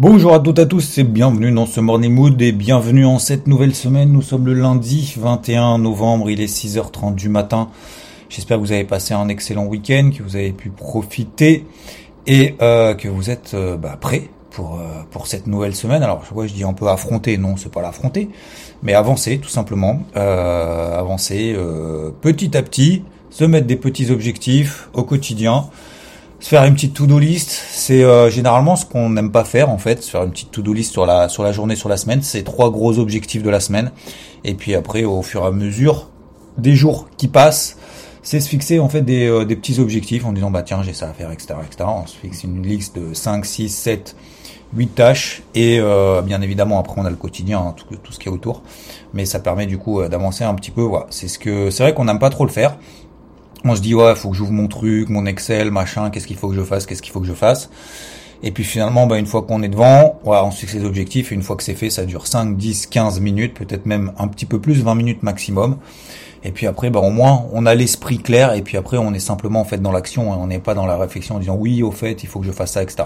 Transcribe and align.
Bonjour 0.00 0.34
à 0.34 0.40
toutes 0.40 0.58
et 0.58 0.62
à 0.62 0.66
tous 0.66 0.98
et 0.98 1.04
bienvenue 1.04 1.52
dans 1.52 1.66
ce 1.66 1.78
Morning 1.78 2.12
Mood 2.12 2.42
et 2.42 2.50
bienvenue 2.50 3.06
en 3.06 3.20
cette 3.20 3.46
nouvelle 3.46 3.76
semaine. 3.76 4.10
Nous 4.10 4.22
sommes 4.22 4.44
le 4.44 4.52
lundi 4.52 5.14
21 5.16 5.78
novembre, 5.78 6.28
il 6.30 6.40
est 6.40 6.52
6h30 6.52 7.14
du 7.14 7.28
matin. 7.28 7.68
J'espère 8.28 8.56
que 8.56 8.62
vous 8.62 8.72
avez 8.72 8.82
passé 8.82 9.14
un 9.14 9.28
excellent 9.28 9.66
week-end, 9.66 10.10
que 10.12 10.24
vous 10.24 10.34
avez 10.34 10.50
pu 10.50 10.70
profiter 10.70 11.64
et 12.26 12.56
euh, 12.60 12.94
que 12.94 13.06
vous 13.06 13.30
êtes 13.30 13.52
euh, 13.54 13.76
bah, 13.76 13.96
prêts 14.00 14.30
pour, 14.50 14.80
euh, 14.80 15.04
pour 15.12 15.28
cette 15.28 15.46
nouvelle 15.46 15.76
semaine. 15.76 16.02
Alors 16.02 16.24
vois, 16.28 16.48
je 16.48 16.54
dis 16.54 16.64
un 16.64 16.72
peu 16.72 16.88
affronter, 16.88 17.38
non, 17.38 17.56
c'est 17.56 17.70
pas 17.70 17.80
l'affronter, 17.80 18.30
mais 18.82 18.94
avancer 18.94 19.38
tout 19.38 19.48
simplement, 19.48 20.00
euh, 20.16 20.98
avancer 20.98 21.56
petit 22.20 22.56
à 22.56 22.62
petit, 22.64 23.04
se 23.30 23.44
mettre 23.44 23.68
des 23.68 23.76
petits 23.76 24.10
objectifs 24.10 24.88
au 24.92 25.04
quotidien, 25.04 25.66
se 26.44 26.50
faire 26.50 26.64
une 26.64 26.74
petite 26.74 26.92
to-do 26.92 27.18
list, 27.18 27.48
c'est 27.70 28.04
euh, 28.04 28.28
généralement 28.28 28.76
ce 28.76 28.84
qu'on 28.84 29.08
n'aime 29.08 29.32
pas 29.32 29.44
faire 29.44 29.70
en 29.70 29.78
fait, 29.78 30.02
se 30.02 30.10
faire 30.10 30.24
une 30.24 30.30
petite 30.30 30.50
to-do 30.50 30.74
list 30.74 30.92
sur 30.92 31.06
la 31.06 31.30
sur 31.30 31.42
la 31.42 31.52
journée, 31.52 31.74
sur 31.74 31.88
la 31.88 31.96
semaine, 31.96 32.20
c'est 32.20 32.42
trois 32.42 32.70
gros 32.70 32.98
objectifs 32.98 33.42
de 33.42 33.48
la 33.48 33.60
semaine, 33.60 33.92
et 34.44 34.52
puis 34.52 34.74
après 34.74 35.04
au 35.04 35.22
fur 35.22 35.42
et 35.42 35.46
à 35.46 35.50
mesure 35.50 36.10
des 36.58 36.74
jours 36.74 37.08
qui 37.16 37.28
passent, 37.28 37.78
c'est 38.22 38.40
se 38.40 38.50
fixer 38.50 38.78
en 38.78 38.90
fait 38.90 39.00
des, 39.00 39.26
euh, 39.26 39.46
petits 39.46 39.80
objectifs 39.80 40.26
en 40.26 40.32
disant 40.32 40.50
bah 40.50 40.62
tiens 40.62 40.82
j'ai 40.82 40.92
ça 40.92 41.08
à 41.08 41.14
faire 41.14 41.32
etc 41.32 41.54
etc. 41.66 41.88
On 41.88 42.06
se 42.06 42.14
fixe 42.18 42.44
une 42.44 42.62
liste 42.62 42.98
de 42.98 43.14
5, 43.14 43.46
6, 43.46 43.70
7, 43.70 44.14
8 44.76 44.86
tâches 44.88 45.42
et 45.54 45.78
euh, 45.80 46.20
bien 46.20 46.42
évidemment 46.42 46.78
après 46.78 47.00
on 47.00 47.06
a 47.06 47.10
le 47.10 47.16
quotidien, 47.16 47.58
hein, 47.58 47.74
tout, 47.74 48.12
ce 48.12 48.18
qui 48.18 48.28
est 48.28 48.30
autour, 48.30 48.62
mais 49.14 49.24
ça 49.24 49.40
permet 49.40 49.64
du 49.64 49.78
coup 49.78 50.02
euh, 50.02 50.10
d'avancer 50.10 50.44
un 50.44 50.54
petit 50.54 50.72
peu. 50.72 50.86
C'est 51.08 51.28
ce 51.28 51.38
que 51.38 51.70
c'est 51.70 51.84
vrai 51.84 51.94
qu'on 51.94 52.04
n'aime 52.04 52.18
pas 52.18 52.28
trop 52.28 52.44
le 52.44 52.52
faire 52.52 52.76
on 53.64 53.74
se 53.74 53.80
dit 53.80 53.94
ouais 53.94 54.14
faut 54.14 54.30
que 54.30 54.36
j'ouvre 54.36 54.52
mon 54.52 54.68
truc, 54.68 55.08
mon 55.08 55.26
Excel, 55.26 55.70
machin, 55.70 56.10
qu'est-ce 56.10 56.26
qu'il 56.26 56.36
faut 56.36 56.48
que 56.48 56.54
je 56.54 56.62
fasse, 56.62 56.86
qu'est-ce 56.86 57.02
qu'il 57.02 57.12
faut 57.12 57.20
que 57.20 57.26
je 57.26 57.32
fasse. 57.32 57.70
Et 58.42 58.50
puis 58.50 58.62
finalement, 58.62 59.06
bah, 59.06 59.18
une 59.18 59.26
fois 59.26 59.42
qu'on 59.42 59.62
est 59.62 59.70
devant, 59.70 60.20
on 60.24 60.50
fixe 60.50 60.72
ses 60.72 60.84
objectifs, 60.84 61.32
et 61.32 61.34
une 61.34 61.42
fois 61.42 61.56
que 61.56 61.62
c'est 61.62 61.74
fait, 61.74 61.88
ça 61.88 62.04
dure 62.04 62.26
5, 62.26 62.58
10, 62.58 62.86
15 62.88 63.20
minutes, 63.20 63.54
peut-être 63.54 63.86
même 63.86 64.12
un 64.18 64.28
petit 64.28 64.44
peu 64.44 64.60
plus, 64.60 64.82
20 64.82 64.94
minutes 64.94 65.22
maximum. 65.22 65.78
Et 66.46 66.52
puis 66.52 66.66
après, 66.66 66.90
bah, 66.90 67.00
au 67.00 67.08
moins, 67.08 67.46
on 67.54 67.64
a 67.64 67.74
l'esprit 67.74 68.18
clair, 68.18 68.52
et 68.52 68.60
puis 68.60 68.76
après, 68.76 68.98
on 68.98 69.14
est 69.14 69.18
simplement 69.18 69.60
en 69.60 69.64
fait 69.64 69.80
dans 69.80 69.92
l'action, 69.92 70.30
hein. 70.30 70.38
on 70.38 70.48
n'est 70.48 70.58
pas 70.58 70.74
dans 70.74 70.84
la 70.84 70.98
réflexion 70.98 71.36
en 71.36 71.38
disant 71.38 71.56
oui, 71.58 71.82
au 71.82 71.90
fait, 71.90 72.22
il 72.22 72.28
faut 72.28 72.40
que 72.40 72.46
je 72.46 72.52
fasse 72.52 72.72
ça, 72.72 72.82
etc. 72.82 73.04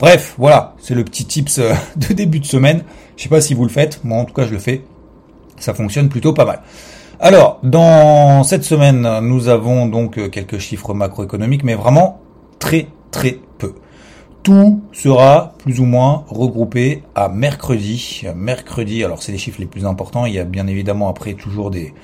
Bref, 0.00 0.34
voilà, 0.36 0.74
c'est 0.80 0.96
le 0.96 1.04
petit 1.04 1.26
tips 1.26 1.58
euh, 1.58 1.74
de 1.96 2.12
début 2.12 2.40
de 2.40 2.46
semaine. 2.46 2.82
Je 3.16 3.22
sais 3.22 3.28
pas 3.28 3.40
si 3.40 3.54
vous 3.54 3.62
le 3.62 3.70
faites, 3.70 4.02
moi 4.02 4.18
en 4.18 4.24
tout 4.24 4.34
cas, 4.34 4.46
je 4.46 4.52
le 4.52 4.58
fais. 4.58 4.82
Ça 5.58 5.74
fonctionne 5.74 6.08
plutôt 6.08 6.32
pas 6.32 6.44
mal. 6.44 6.60
Alors, 7.24 7.60
dans 7.62 8.42
cette 8.42 8.64
semaine, 8.64 9.08
nous 9.20 9.46
avons 9.46 9.86
donc 9.86 10.18
euh, 10.18 10.28
quelques 10.28 10.58
chiffres 10.58 10.92
macroéconomiques, 10.92 11.62
mais 11.62 11.76
vraiment 11.76 12.20
très 12.58 12.88
très 13.12 13.38
peu. 13.58 13.74
Tout 14.42 14.82
sera 14.90 15.54
plus 15.58 15.78
ou 15.78 15.84
moins 15.84 16.24
regroupé 16.26 17.04
à 17.14 17.28
mercredi. 17.28 18.24
Mercredi, 18.34 19.04
alors 19.04 19.22
c'est 19.22 19.30
les 19.30 19.38
chiffres 19.38 19.60
les 19.60 19.66
plus 19.66 19.86
importants. 19.86 20.26
Il 20.26 20.34
y 20.34 20.40
a 20.40 20.44
bien 20.44 20.66
évidemment 20.66 21.08
après 21.08 21.34
toujours 21.34 21.70
des, 21.70 21.94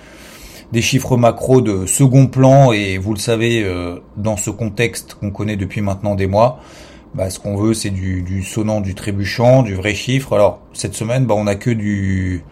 chiffres 0.80 1.16
macro 1.16 1.62
de 1.62 1.84
second 1.84 2.28
plan 2.28 2.70
et 2.70 2.96
vous 2.96 3.12
le 3.12 3.18
savez, 3.18 3.64
euh, 3.64 3.96
dans 4.16 4.36
ce 4.36 4.50
contexte 4.50 5.14
qu'on 5.14 5.32
connaît 5.32 5.56
depuis 5.56 5.80
maintenant 5.80 6.14
des 6.14 6.28
mois, 6.28 6.60
bah, 7.14 7.28
ce 7.28 7.40
qu'on 7.40 7.56
veut 7.56 7.74
c'est 7.74 7.90
du, 7.90 8.22
du 8.22 8.44
sonnant, 8.44 8.80
du 8.80 8.94
trébuchant, 8.94 9.64
du 9.64 9.74
vrai 9.74 9.96
chiffre. 9.96 10.32
Alors 10.32 10.60
cette 10.74 10.94
semaine, 10.94 11.26
bah, 11.26 11.34
on 11.36 11.48
a 11.48 11.56
que 11.56 11.70
du 11.70 12.44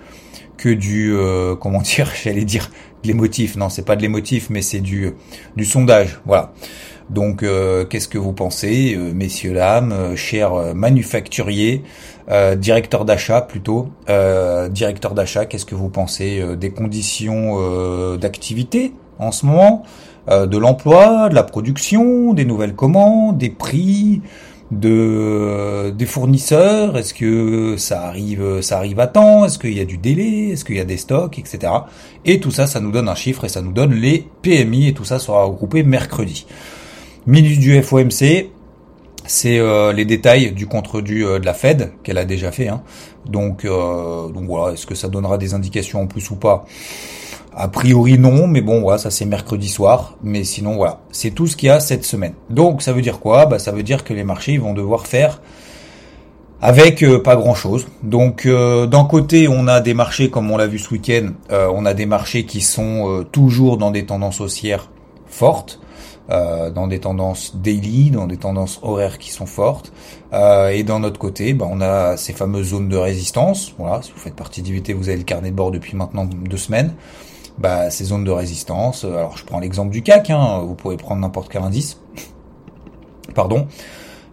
que 0.57 0.69
du 0.69 1.15
euh, 1.15 1.55
comment 1.57 1.83
dire, 1.83 2.11
j'allais 2.23 2.45
dire 2.45 2.71
de 3.03 3.09
l'émotif. 3.09 3.57
Non, 3.57 3.69
c'est 3.69 3.85
pas 3.85 3.97
de 3.97 4.03
l'émotif, 4.03 4.51
mais 4.51 4.63
c'est 4.63 4.81
du 4.81 5.13
du 5.57 5.65
sondage. 5.65 6.21
Voilà. 6.27 6.53
Donc, 7.11 7.43
euh, 7.43 7.85
qu'est-ce 7.85 8.09
que 8.09 8.19
vous 8.19 8.33
pensez, 8.33 8.95
euh, 8.97 9.13
messieurs 9.13 9.55
dames, 9.55 9.93
euh, 9.93 10.17
chers 10.17 10.75
manufacturiers, 10.75 11.83
directeurs 12.57 13.05
d'achat 13.05 13.41
plutôt, 13.41 13.91
directeurs 14.71 15.15
d'achat, 15.15 15.47
qu'est-ce 15.47 15.65
que 15.65 15.77
vous 15.77 15.91
pensez 15.91 16.43
des 16.57 16.71
conditions 16.71 18.17
d'activité 18.17 18.95
en 19.21 19.31
ce 19.31 19.47
moment, 19.47 19.85
de 20.29 20.59
l'emploi, 20.59 21.29
de 21.29 21.37
la 21.37 21.45
production, 21.45 22.35
des 22.35 22.45
nouvelles 22.45 22.75
commandes, 22.75 23.39
des 23.39 23.51
prix, 23.51 24.23
de 24.71 25.91
des 25.91 26.07
fournisseurs? 26.07 26.97
Est-ce 26.97 27.15
que 27.15 27.77
ça 27.77 28.03
arrive 28.03 28.61
ça 28.63 28.79
arrive 28.79 29.01
à 29.01 29.07
temps? 29.07 29.45
Est-ce 29.45 29.59
qu'il 29.59 29.77
y 29.77 29.81
a 29.81 29.85
du 29.85 29.99
délai? 29.99 30.51
Est-ce 30.51 30.65
qu'il 30.65 30.77
y 30.77 30.81
a 30.81 30.85
des 30.85 30.97
stocks, 30.97 31.39
etc. 31.39 31.73
Et 32.25 32.41
tout 32.41 32.51
ça, 32.51 32.67
ça 32.67 32.81
nous 32.81 32.91
donne 32.91 33.09
un 33.09 33.15
chiffre 33.15 33.45
et 33.45 33.49
ça 33.49 33.63
nous 33.63 33.73
donne 33.73 33.95
les 33.95 34.27
PMI 34.43 34.89
et 34.89 34.93
tout 34.93 35.05
ça 35.05 35.19
sera 35.19 35.45
regroupé 35.45 35.83
mercredi. 35.83 36.47
Minute 37.27 37.59
du 37.59 37.83
FOMC, 37.83 38.51
c'est 39.27 39.59
euh, 39.59 39.93
les 39.93 40.05
détails 40.05 40.53
du 40.53 40.67
contre 40.67 41.01
du 41.01 41.25
euh, 41.25 41.39
de 41.39 41.47
la 41.47 41.55
Fed 41.55 41.93
qu'elle 42.03 42.19
a 42.19 42.25
déjà 42.25 42.53
fait. 42.53 42.69
Hein. 42.69 42.83
Donc 43.27 43.65
euh, 43.65 44.29
donc 44.29 44.45
voilà, 44.47 44.75
est-ce 44.75 44.87
que 44.87 44.95
ça 44.95 45.09
donnera 45.09 45.39
des 45.39 45.55
indications 45.55 46.03
en 46.03 46.07
plus 46.07 46.31
ou 46.31 46.37
pas? 46.37 46.65
A 47.59 47.69
priori 47.69 48.19
non, 48.19 48.47
mais 48.47 48.61
bon, 48.61 48.83
voilà, 48.83 48.99
ça 48.99 49.11
c'est 49.11 49.25
mercredi 49.25 49.69
soir. 49.69 50.17
Mais 50.23 50.45
sinon, 50.45 50.77
voilà, 50.77 51.01
c'est 51.11 51.31
tout 51.31 51.47
ce 51.47 51.57
qu'il 51.57 51.69
y 51.69 51.71
a 51.71 51.81
cette 51.81 52.05
semaine. 52.05 52.35
Donc 52.51 52.83
ça 52.83 52.93
veut 52.93 53.01
dire 53.01 53.19
quoi? 53.19 53.47
Bah 53.47 53.59
ça 53.59 53.73
veut 53.73 53.83
dire 53.83 54.05
que 54.05 54.13
les 54.13 54.25
marchés 54.25 54.59
vont 54.59 54.75
devoir 54.75 55.07
faire 55.07 55.41
avec 56.61 57.03
euh, 57.03 57.23
pas 57.23 57.37
grand 57.37 57.55
chose. 57.55 57.87
Donc 58.03 58.45
euh, 58.45 58.87
d'un 58.87 59.05
côté, 59.05 59.49
on 59.49 59.69
a 59.69 59.81
des 59.81 59.95
marchés 59.95 60.31
comme 60.31 60.51
on 60.51 60.59
l'a 60.59 60.67
vu 60.67 60.79
ce 60.79 60.91
week-end, 60.91 61.31
euh, 61.51 61.71
on 61.75 61.87
a 61.87 61.95
des 61.95 62.07
marchés 62.07 62.45
qui 62.45 62.61
sont 62.61 63.25
toujours 63.33 63.79
dans 63.79 63.91
des 63.91 64.05
tendances 64.05 64.41
haussières 64.41 64.91
fortes. 65.27 65.81
dans 66.29 66.89
des 66.89 66.99
tendances 66.99 67.57
daily, 67.57 68.11
dans 68.11 68.27
des 68.27 68.37
tendances 68.37 68.81
horaires 68.83 69.19
qui 69.19 69.31
sont 69.31 69.47
fortes. 69.47 69.93
et 70.33 70.83
d'un 70.83 71.05
autre 71.05 71.19
côté, 71.19 71.55
bah, 71.55 71.67
on 71.71 71.81
a 71.81 72.17
ces 72.17 72.33
fameuses 72.33 72.69
zones 72.71 72.89
de 72.89 72.97
résistance. 72.97 73.73
Voilà, 73.79 74.03
si 74.03 74.13
vous 74.13 74.19
faites 74.19 74.35
partie 74.35 74.61
d'IVT, 74.61 74.93
vous 74.93 75.09
avez 75.09 75.19
le 75.19 75.25
carnet 75.25 75.51
de 75.51 75.57
bord 75.57 75.71
depuis 75.71 75.97
maintenant 75.97 76.25
deux 76.27 76.59
semaines 76.59 76.93
bah, 77.59 77.91
ces 77.91 78.05
zones 78.05 78.25
de 78.25 78.31
résistance. 78.31 79.05
Euh, 79.05 79.17
alors 79.17 79.37
je 79.37 79.45
prends 79.45 79.61
l'exemple 79.61 79.91
du 79.91 80.03
CAC, 80.03 80.31
hein, 80.31 80.63
vous 80.67 80.75
pouvez 80.75 80.97
prendre 80.97 81.21
n'importe 81.21 81.51
quel 81.51 81.63
indice. 81.63 82.01
Pardon. 83.35 83.67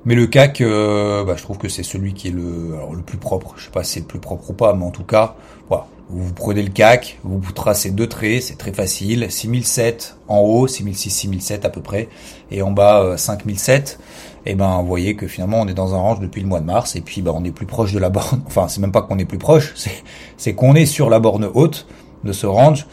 Mais 0.05 0.15
le 0.15 0.27
CAC, 0.27 0.61
euh, 0.61 1.23
bah, 1.23 1.35
je 1.37 1.43
trouve 1.43 1.57
que 1.57 1.69
c'est 1.69 1.83
celui 1.83 2.13
qui 2.13 2.27
est 2.27 2.31
le, 2.31 2.73
alors, 2.75 2.93
le 2.93 3.01
plus 3.01 3.17
propre. 3.17 3.53
Je 3.55 3.65
sais 3.65 3.71
pas 3.71 3.83
si 3.83 3.93
c'est 3.93 3.99
le 4.01 4.05
plus 4.05 4.19
propre 4.19 4.49
ou 4.49 4.53
pas, 4.53 4.73
mais 4.73 4.85
en 4.85 4.91
tout 4.91 5.05
cas, 5.05 5.35
voilà. 5.69 5.87
Vous 6.09 6.33
prenez 6.33 6.61
le 6.61 6.69
CAC, 6.69 7.19
vous 7.23 7.39
tracez 7.53 7.89
deux 7.89 8.07
traits, 8.07 8.43
c'est 8.43 8.57
très 8.57 8.73
facile. 8.73 9.31
6007 9.31 10.17
en 10.27 10.39
haut, 10.39 10.67
6006, 10.67 11.09
6007 11.09 11.65
à 11.65 11.69
peu 11.69 11.81
près, 11.81 12.09
et 12.51 12.61
en 12.61 12.71
bas 12.71 13.15
5007. 13.17 13.99
Et 14.45 14.51
eh 14.51 14.55
ben, 14.55 14.81
vous 14.81 14.87
voyez 14.87 15.15
que 15.15 15.25
finalement, 15.25 15.61
on 15.61 15.67
est 15.69 15.73
dans 15.73 15.95
un 15.95 15.97
range 15.97 16.19
depuis 16.19 16.41
le 16.41 16.47
mois 16.47 16.59
de 16.59 16.65
mars, 16.65 16.97
et 16.97 17.01
puis 17.01 17.21
bah, 17.21 17.31
on 17.33 17.45
est 17.45 17.51
plus 17.51 17.65
proche 17.65 17.93
de 17.93 17.99
la 17.99 18.09
borne. 18.09 18.41
Enfin, 18.45 18.67
c'est 18.67 18.81
même 18.81 18.91
pas 18.91 19.01
qu'on 19.01 19.17
est 19.17 19.25
plus 19.25 19.37
proche, 19.37 19.73
c'est 20.35 20.53
qu'on 20.53 20.75
est 20.75 20.85
sur 20.85 21.09
la 21.09 21.19
borne 21.19 21.49
haute 21.53 21.87
de 22.23 22.31
ce 22.31 22.45
range. 22.45 22.87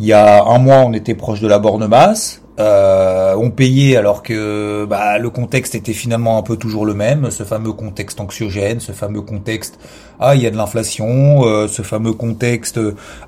Il 0.00 0.06
y 0.06 0.12
a 0.12 0.44
un 0.44 0.58
mois, 0.58 0.78
on 0.78 0.92
était 0.92 1.14
proche 1.14 1.40
de 1.40 1.48
la 1.48 1.58
borne 1.58 1.86
basse. 1.86 2.42
Euh, 2.60 3.34
on 3.38 3.50
payait 3.50 3.96
alors 3.96 4.22
que 4.22 4.84
bah, 4.84 5.16
le 5.18 5.30
contexte 5.30 5.74
était 5.74 5.94
finalement 5.94 6.36
un 6.36 6.42
peu 6.42 6.56
toujours 6.56 6.84
le 6.84 6.92
même, 6.92 7.30
ce 7.30 7.44
fameux 7.44 7.72
contexte 7.72 8.20
anxiogène, 8.20 8.78
ce 8.78 8.92
fameux 8.92 9.22
contexte 9.22 9.78
ah 10.20 10.34
il 10.34 10.42
y 10.42 10.46
a 10.46 10.50
de 10.50 10.56
l'inflation, 10.58 11.46
euh, 11.46 11.66
ce 11.66 11.80
fameux 11.80 12.12
contexte 12.12 12.78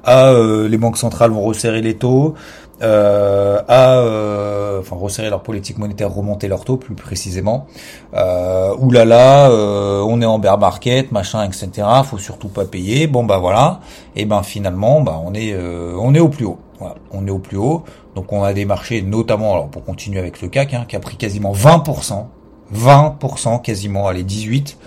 ah 0.05 0.29
euh, 0.29 0.69
les 0.69 0.77
banques 0.77 0.99
centrales 0.99 1.31
vont 1.31 1.41
resserrer 1.41 1.81
les 1.81 1.95
taux, 1.95 2.35
euh, 2.83 3.61
à 3.69 3.99
euh, 3.99 4.81
enfin 4.81 4.97
resserrer 4.97 5.31
leur 5.31 5.43
politique 5.43 5.79
monétaire, 5.79 6.13
remonter 6.13 6.49
leur 6.49 6.65
taux 6.65 6.77
plus 6.77 6.95
précisément. 6.95 7.67
Euh, 8.15 8.75
oulala, 8.79 9.51
euh, 9.51 10.03
on 10.07 10.21
est 10.21 10.27
en 10.27 10.39
bear 10.39 10.59
market, 10.59 11.13
machin, 11.13 11.45
etc. 11.45 11.87
Faut 12.05 12.19
surtout 12.19 12.49
pas 12.49 12.65
payer. 12.65 13.07
Bon 13.07 13.25
bah 13.25 13.39
voilà. 13.39 13.81
Et 14.17 14.25
ben 14.25 14.43
finalement, 14.43 15.01
bah 15.01 15.21
on 15.25 15.35
est 15.35 15.53
euh, 15.53 15.97
on 15.99 16.15
est 16.15 16.21
au 16.21 16.29
plus 16.29 16.47
haut. 16.47 16.59
Voilà, 16.79 16.97
on 17.13 17.27
est 17.27 17.31
au 17.31 17.39
plus 17.39 17.57
haut. 17.57 17.85
Donc 18.15 18.33
on 18.33 18.43
a 18.43 18.53
des 18.53 18.65
marchés, 18.65 19.03
notamment 19.03 19.55
alors 19.55 19.69
pour 19.69 19.85
continuer 19.85 20.19
avec 20.19 20.41
le 20.43 20.49
CAC, 20.49 20.75
hein, 20.75 20.85
qui 20.89 20.97
a 20.97 21.01
pris 21.01 21.17
quasiment 21.17 21.53
20%, 21.53 22.27
20% 22.75 23.63
quasiment, 23.63 24.07
allez 24.07 24.23
18 24.23 24.79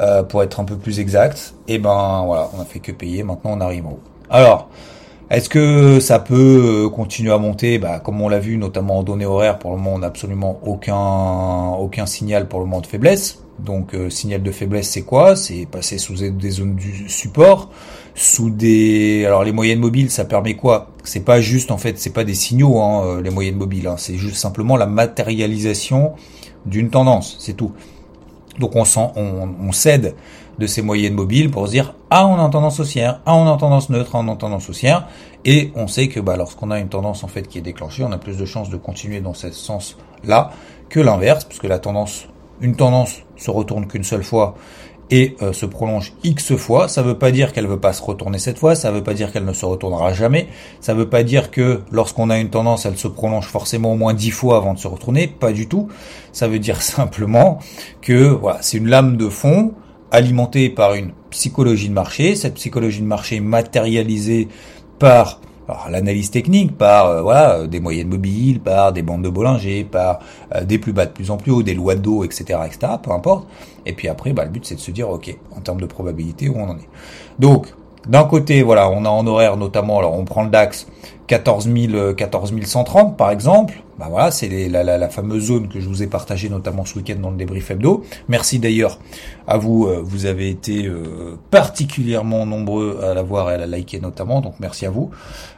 euh, 0.00 0.22
pour 0.22 0.42
être 0.42 0.60
un 0.60 0.64
peu 0.64 0.76
plus 0.76 1.00
exact. 1.00 1.54
Et 1.68 1.78
ben 1.78 2.24
voilà, 2.26 2.50
on 2.56 2.60
a 2.60 2.64
fait 2.64 2.80
que 2.80 2.92
payer. 2.92 3.22
Maintenant 3.22 3.52
on 3.54 3.60
arrive 3.60 3.86
en 3.86 3.92
haut. 3.92 4.00
Alors 4.28 4.68
Est-ce 5.28 5.48
que 5.48 5.98
ça 5.98 6.20
peut 6.20 6.88
continuer 6.94 7.32
à 7.32 7.38
monter? 7.38 7.78
Bah, 7.78 7.98
Comme 7.98 8.20
on 8.20 8.28
l'a 8.28 8.38
vu, 8.38 8.56
notamment 8.58 8.98
en 8.98 9.02
données 9.02 9.26
horaires, 9.26 9.58
pour 9.58 9.72
le 9.72 9.76
moment, 9.78 9.94
on 9.94 9.98
n'a 9.98 10.06
absolument 10.06 10.60
aucun, 10.64 11.76
aucun 11.80 12.06
signal 12.06 12.46
pour 12.46 12.60
le 12.60 12.66
moment 12.66 12.80
de 12.80 12.86
faiblesse. 12.86 13.40
Donc, 13.58 13.96
signal 14.08 14.42
de 14.42 14.50
faiblesse, 14.52 14.88
c'est 14.88 15.02
quoi? 15.02 15.34
C'est 15.34 15.66
passer 15.66 15.98
sous 15.98 16.14
des 16.14 16.50
zones 16.50 16.76
du 16.76 17.08
support, 17.08 17.70
sous 18.14 18.50
des. 18.50 19.24
Alors, 19.26 19.42
les 19.42 19.50
moyennes 19.50 19.80
mobiles, 19.80 20.10
ça 20.10 20.26
permet 20.26 20.54
quoi? 20.54 20.90
C'est 21.02 21.24
pas 21.24 21.40
juste, 21.40 21.72
en 21.72 21.78
fait, 21.78 21.98
c'est 21.98 22.12
pas 22.12 22.22
des 22.22 22.34
signaux, 22.34 22.78
hein, 22.80 23.20
les 23.20 23.30
moyennes 23.30 23.56
mobiles. 23.56 23.88
Hein, 23.88 23.96
c'est 23.98 24.16
juste 24.16 24.36
simplement 24.36 24.76
la 24.76 24.86
matérialisation 24.86 26.12
d'une 26.66 26.90
tendance, 26.90 27.36
c'est 27.40 27.54
tout. 27.54 27.72
Donc, 28.60 28.76
on, 28.76 28.84
on, 29.16 29.48
on 29.60 29.72
cède 29.72 30.14
de 30.58 30.66
ces 30.66 30.82
moyennes 30.82 31.14
mobiles 31.14 31.50
pour 31.50 31.66
se 31.66 31.72
dire 31.72 31.94
ah 32.10 32.26
on 32.26 32.38
a 32.38 32.42
une 32.42 32.50
tendance 32.50 32.80
haussière, 32.80 33.20
ah 33.26 33.34
on 33.34 33.52
a 33.52 33.56
tendance 33.56 33.90
neutre, 33.90 34.12
ah 34.14 34.20
on 34.22 34.32
a 34.32 34.36
tendance 34.36 34.68
haussière. 34.68 35.08
Et 35.44 35.72
on 35.74 35.86
sait 35.86 36.08
que 36.08 36.20
bah, 36.20 36.36
lorsqu'on 36.36 36.70
a 36.70 36.78
une 36.78 36.88
tendance 36.88 37.24
en 37.24 37.28
fait 37.28 37.42
qui 37.42 37.58
est 37.58 37.62
déclenchée, 37.62 38.04
on 38.04 38.12
a 38.12 38.18
plus 38.18 38.36
de 38.36 38.44
chances 38.44 38.70
de 38.70 38.76
continuer 38.76 39.20
dans 39.20 39.34
ce 39.34 39.50
sens-là 39.50 40.50
que 40.88 41.00
l'inverse, 41.00 41.44
puisque 41.44 41.64
la 41.64 41.78
tendance, 41.78 42.26
une 42.60 42.76
tendance 42.76 43.22
se 43.36 43.50
retourne 43.50 43.86
qu'une 43.86 44.04
seule 44.04 44.24
fois 44.24 44.54
et 45.10 45.36
euh, 45.40 45.52
se 45.52 45.66
prolonge 45.66 46.14
X 46.24 46.56
fois, 46.56 46.88
ça 46.88 47.02
veut 47.02 47.16
pas 47.16 47.30
dire 47.30 47.52
qu'elle 47.52 47.66
veut 47.66 47.78
pas 47.78 47.92
se 47.92 48.02
retourner 48.02 48.38
cette 48.38 48.58
fois, 48.58 48.74
ça 48.74 48.90
veut 48.90 49.04
pas 49.04 49.14
dire 49.14 49.32
qu'elle 49.32 49.44
ne 49.44 49.52
se 49.52 49.64
retournera 49.64 50.12
jamais, 50.12 50.48
ça 50.80 50.94
veut 50.94 51.08
pas 51.08 51.22
dire 51.22 51.50
que 51.50 51.82
lorsqu'on 51.92 52.28
a 52.28 52.38
une 52.38 52.50
tendance, 52.50 52.86
elle 52.86 52.98
se 52.98 53.06
prolonge 53.06 53.46
forcément 53.46 53.92
au 53.92 53.96
moins 53.96 54.14
10 54.14 54.30
fois 54.32 54.56
avant 54.56 54.74
de 54.74 54.78
se 54.78 54.88
retourner, 54.88 55.28
pas 55.28 55.52
du 55.52 55.68
tout. 55.68 55.88
Ça 56.32 56.48
veut 56.48 56.58
dire 56.58 56.82
simplement 56.82 57.60
que 58.02 58.28
voilà, 58.28 58.58
c'est 58.62 58.78
une 58.78 58.88
lame 58.88 59.16
de 59.16 59.28
fond 59.28 59.74
alimentée 60.10 60.70
par 60.70 60.94
une 60.94 61.12
psychologie 61.30 61.88
de 61.88 61.94
marché, 61.94 62.36
cette 62.36 62.54
psychologie 62.54 63.00
de 63.00 63.06
marché 63.06 63.40
matérialisée 63.40 64.48
par 64.98 65.40
l'analyse 65.90 66.30
technique, 66.30 66.76
par 66.76 67.06
euh, 67.06 67.22
voilà 67.22 67.56
euh, 67.56 67.66
des 67.66 67.80
moyennes 67.80 68.08
mobiles, 68.08 68.60
par 68.60 68.92
des 68.92 69.02
bandes 69.02 69.22
de 69.22 69.28
Bollinger, 69.28 69.84
par 69.84 70.20
euh, 70.54 70.64
des 70.64 70.78
plus 70.78 70.92
bas 70.92 71.06
de 71.06 71.12
plus 71.12 71.30
en 71.30 71.36
plus 71.36 71.50
haut, 71.50 71.62
des 71.62 71.74
lois 71.74 71.96
d'eau, 71.96 72.24
etc., 72.24 72.60
etc., 72.64 72.92
peu 73.02 73.10
importe. 73.10 73.48
Et 73.84 73.92
puis 73.92 74.08
après, 74.08 74.32
bah, 74.32 74.44
le 74.44 74.50
but 74.50 74.64
c'est 74.64 74.76
de 74.76 74.80
se 74.80 74.90
dire, 74.90 75.10
ok, 75.10 75.36
en 75.56 75.60
termes 75.60 75.80
de 75.80 75.86
probabilité, 75.86 76.48
où 76.48 76.56
on 76.56 76.70
en 76.70 76.76
est. 76.76 76.88
Donc, 77.38 77.68
d'un 78.08 78.24
côté, 78.24 78.62
voilà, 78.62 78.90
on 78.90 79.04
a 79.04 79.08
en 79.08 79.26
horaire 79.26 79.56
notamment, 79.56 79.98
alors 79.98 80.14
on 80.14 80.24
prend 80.24 80.44
le 80.44 80.50
DAX 80.50 80.86
14 81.26 81.68
130 82.64 83.16
par 83.16 83.30
exemple. 83.30 83.82
Bah 83.98 84.08
voilà, 84.10 84.30
c'est 84.30 84.68
la, 84.68 84.84
la, 84.84 84.98
la, 84.98 85.08
fameuse 85.08 85.46
zone 85.46 85.68
que 85.68 85.80
je 85.80 85.88
vous 85.88 86.02
ai 86.02 86.06
partagée 86.06 86.50
notamment 86.50 86.84
ce 86.84 86.96
week-end 86.96 87.16
dans 87.20 87.30
le 87.30 87.36
débrief 87.36 87.70
hebdo. 87.70 88.04
Merci 88.28 88.58
d'ailleurs 88.58 88.98
à 89.46 89.56
vous, 89.56 89.86
euh, 89.86 90.02
vous 90.04 90.26
avez 90.26 90.50
été 90.50 90.86
euh, 90.86 91.38
particulièrement 91.50 92.44
nombreux 92.44 93.00
à 93.02 93.14
la 93.14 93.22
voir 93.22 93.50
et 93.50 93.54
à 93.54 93.56
la 93.56 93.66
liker 93.66 94.00
notamment, 94.00 94.42
donc 94.42 94.56
merci 94.60 94.84
à 94.84 94.90
vous. 94.90 95.10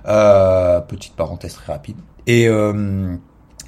Euh, 0.07 0.81
petite 0.81 1.15
parenthèse 1.15 1.55
très 1.55 1.73
rapide. 1.73 1.97
Et 2.29 2.47
euh, 2.47 3.17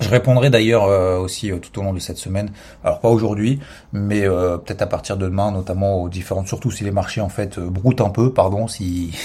je 0.01 0.09
répondrai 0.09 0.51
d'ailleurs 0.51 0.85
euh, 0.85 1.19
aussi 1.19 1.51
euh, 1.51 1.59
tout 1.59 1.79
au 1.79 1.83
long 1.83 1.93
de 1.93 1.99
cette 1.99 2.17
semaine. 2.17 2.51
Alors 2.83 3.01
pas 3.01 3.09
aujourd'hui, 3.09 3.61
mais 3.93 4.27
euh, 4.27 4.57
peut-être 4.57 4.83
à 4.83 4.87
partir 4.87 5.17
de 5.17 5.27
demain, 5.27 5.53
notamment 5.53 6.03
aux 6.03 6.09
différentes, 6.09 6.49
surtout 6.49 6.71
si 6.71 6.85
les 6.85 6.91
marchés 6.91 7.21
en 7.21 7.29
fait 7.29 7.59
broutent 7.59 8.01
un 8.01 8.09
peu, 8.09 8.33
pardon, 8.33 8.67
si 8.67 9.11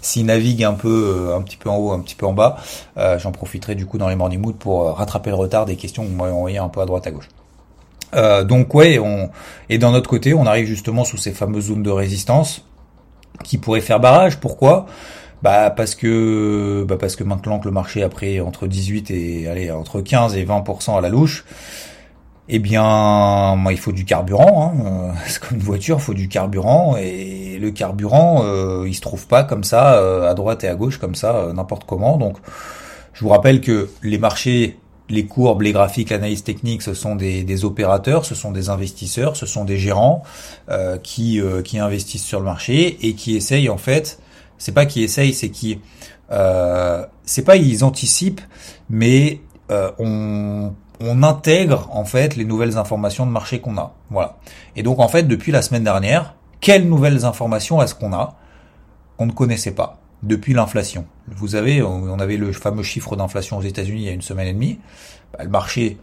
si, 0.00 0.24
naviguent 0.24 0.64
un 0.64 0.74
peu, 0.74 1.32
un 1.34 1.40
petit 1.42 1.56
peu 1.56 1.70
en 1.70 1.76
haut, 1.76 1.92
un 1.92 2.00
petit 2.00 2.14
peu 2.14 2.26
en 2.26 2.32
bas. 2.32 2.56
J'en 2.96 3.32
profiterai 3.32 3.74
du 3.74 3.86
coup 3.86 3.98
dans 3.98 4.08
les 4.08 4.16
morning 4.16 4.40
mood 4.40 4.56
pour 4.56 4.96
rattraper 4.96 5.30
le 5.30 5.36
retard 5.36 5.64
des 5.64 5.76
questions 5.76 6.04
que 6.04 6.08
vous 6.08 6.16
m'avez 6.16 6.58
un 6.58 6.68
peu 6.68 6.80
à 6.80 6.86
droite 6.86 7.06
à 7.06 7.10
gauche. 7.10 7.28
donc 8.46 8.74
ouais, 8.74 8.98
on 8.98 9.30
et 9.68 9.78
d'un 9.78 9.94
autre 9.94 10.10
côté, 10.10 10.34
on 10.34 10.46
arrive 10.46 10.66
justement 10.66 11.04
sous 11.04 11.16
ces 11.16 11.32
fameuses 11.32 11.66
zones 11.66 11.82
de 11.82 11.90
résistance 11.90 12.64
qui 13.42 13.58
pourraient 13.58 13.80
faire 13.80 14.00
barrage. 14.00 14.38
Pourquoi? 14.38 14.86
Bah 15.42 15.70
parce 15.70 15.94
que 15.94 16.84
bah 16.86 16.96
parce 16.98 17.16
que 17.16 17.24
maintenant 17.24 17.58
que 17.58 17.64
le 17.64 17.72
marché 17.72 18.02
a 18.02 18.08
pris 18.08 18.40
entre 18.40 18.66
18 18.66 19.10
et 19.10 19.48
allez 19.48 19.70
entre 19.70 20.00
15 20.00 20.36
et 20.36 20.44
20% 20.44 20.96
à 20.96 21.00
la 21.00 21.08
louche, 21.08 21.44
eh 22.48 22.58
bien 22.58 23.56
moi, 23.56 23.72
il 23.72 23.78
faut 23.78 23.92
du 23.92 24.04
carburant. 24.04 24.74
Hein. 24.76 25.14
C'est 25.26 25.40
comme 25.40 25.58
une 25.58 25.64
voiture, 25.64 25.96
il 25.98 26.02
faut 26.02 26.14
du 26.14 26.28
carburant 26.28 26.96
et 26.96 27.58
le 27.58 27.70
carburant, 27.70 28.42
euh, 28.44 28.84
il 28.86 28.94
se 28.94 29.00
trouve 29.00 29.26
pas 29.26 29.44
comme 29.44 29.64
ça 29.64 29.94
euh, 29.94 30.30
à 30.30 30.34
droite 30.34 30.62
et 30.64 30.68
à 30.68 30.74
gauche 30.74 30.98
comme 30.98 31.14
ça 31.14 31.36
euh, 31.36 31.52
n'importe 31.52 31.84
comment. 31.86 32.16
Donc 32.18 32.36
je 33.12 33.24
vous 33.24 33.30
rappelle 33.30 33.60
que 33.60 33.90
les 34.02 34.18
marchés 34.18 34.78
les 35.08 35.26
courbes, 35.26 35.62
les 35.62 35.72
graphiques, 35.72 36.08
l'analyse 36.08 36.42
technique, 36.42 36.80
ce 36.80 36.94
sont 36.94 37.16
des, 37.16 37.42
des, 37.42 37.64
opérateurs, 37.66 38.24
ce 38.24 38.34
sont 38.34 38.50
des 38.50 38.70
investisseurs, 38.70 39.36
ce 39.36 39.44
sont 39.44 39.64
des 39.66 39.76
gérants 39.76 40.22
euh, 40.70 40.96
qui, 40.96 41.38
qui 41.64 41.78
investissent 41.78 42.24
sur 42.24 42.38
le 42.38 42.46
marché 42.46 43.06
et 43.06 43.12
qui 43.14 43.36
essayent 43.36 43.68
en 43.68 43.76
fait 43.76 44.21
c'est 44.62 44.70
pas 44.70 44.86
qu'ils 44.86 45.02
essayent, 45.02 45.34
c'est 45.34 45.50
qu'ils, 45.50 45.80
euh, 46.30 47.04
c'est 47.24 47.42
pas 47.42 47.56
ils 47.56 47.82
anticipent, 47.82 48.40
mais 48.88 49.40
euh, 49.72 49.90
on, 49.98 50.72
on 51.00 51.22
intègre 51.24 51.88
en 51.90 52.04
fait 52.04 52.36
les 52.36 52.44
nouvelles 52.44 52.78
informations 52.78 53.26
de 53.26 53.32
marché 53.32 53.60
qu'on 53.60 53.76
a. 53.76 53.92
Voilà. 54.08 54.36
Et 54.76 54.84
donc 54.84 55.00
en 55.00 55.08
fait 55.08 55.24
depuis 55.24 55.50
la 55.50 55.62
semaine 55.62 55.82
dernière, 55.82 56.36
quelles 56.60 56.88
nouvelles 56.88 57.24
informations 57.24 57.82
est-ce 57.82 57.96
qu'on 57.96 58.12
a 58.12 58.36
qu'on 59.16 59.26
ne 59.26 59.32
connaissait 59.32 59.72
pas 59.72 59.98
depuis 60.22 60.52
l'inflation? 60.52 61.06
Vous 61.26 61.56
avez, 61.56 61.82
on 61.82 62.20
avait 62.20 62.36
le 62.36 62.52
fameux 62.52 62.84
chiffre 62.84 63.16
d'inflation 63.16 63.58
aux 63.58 63.62
États-Unis 63.62 64.02
il 64.02 64.06
y 64.06 64.10
a 64.10 64.12
une 64.12 64.22
semaine 64.22 64.46
et 64.46 64.52
demie. 64.52 64.78
Bah, 65.32 65.42
le 65.42 65.50
marché, 65.50 65.98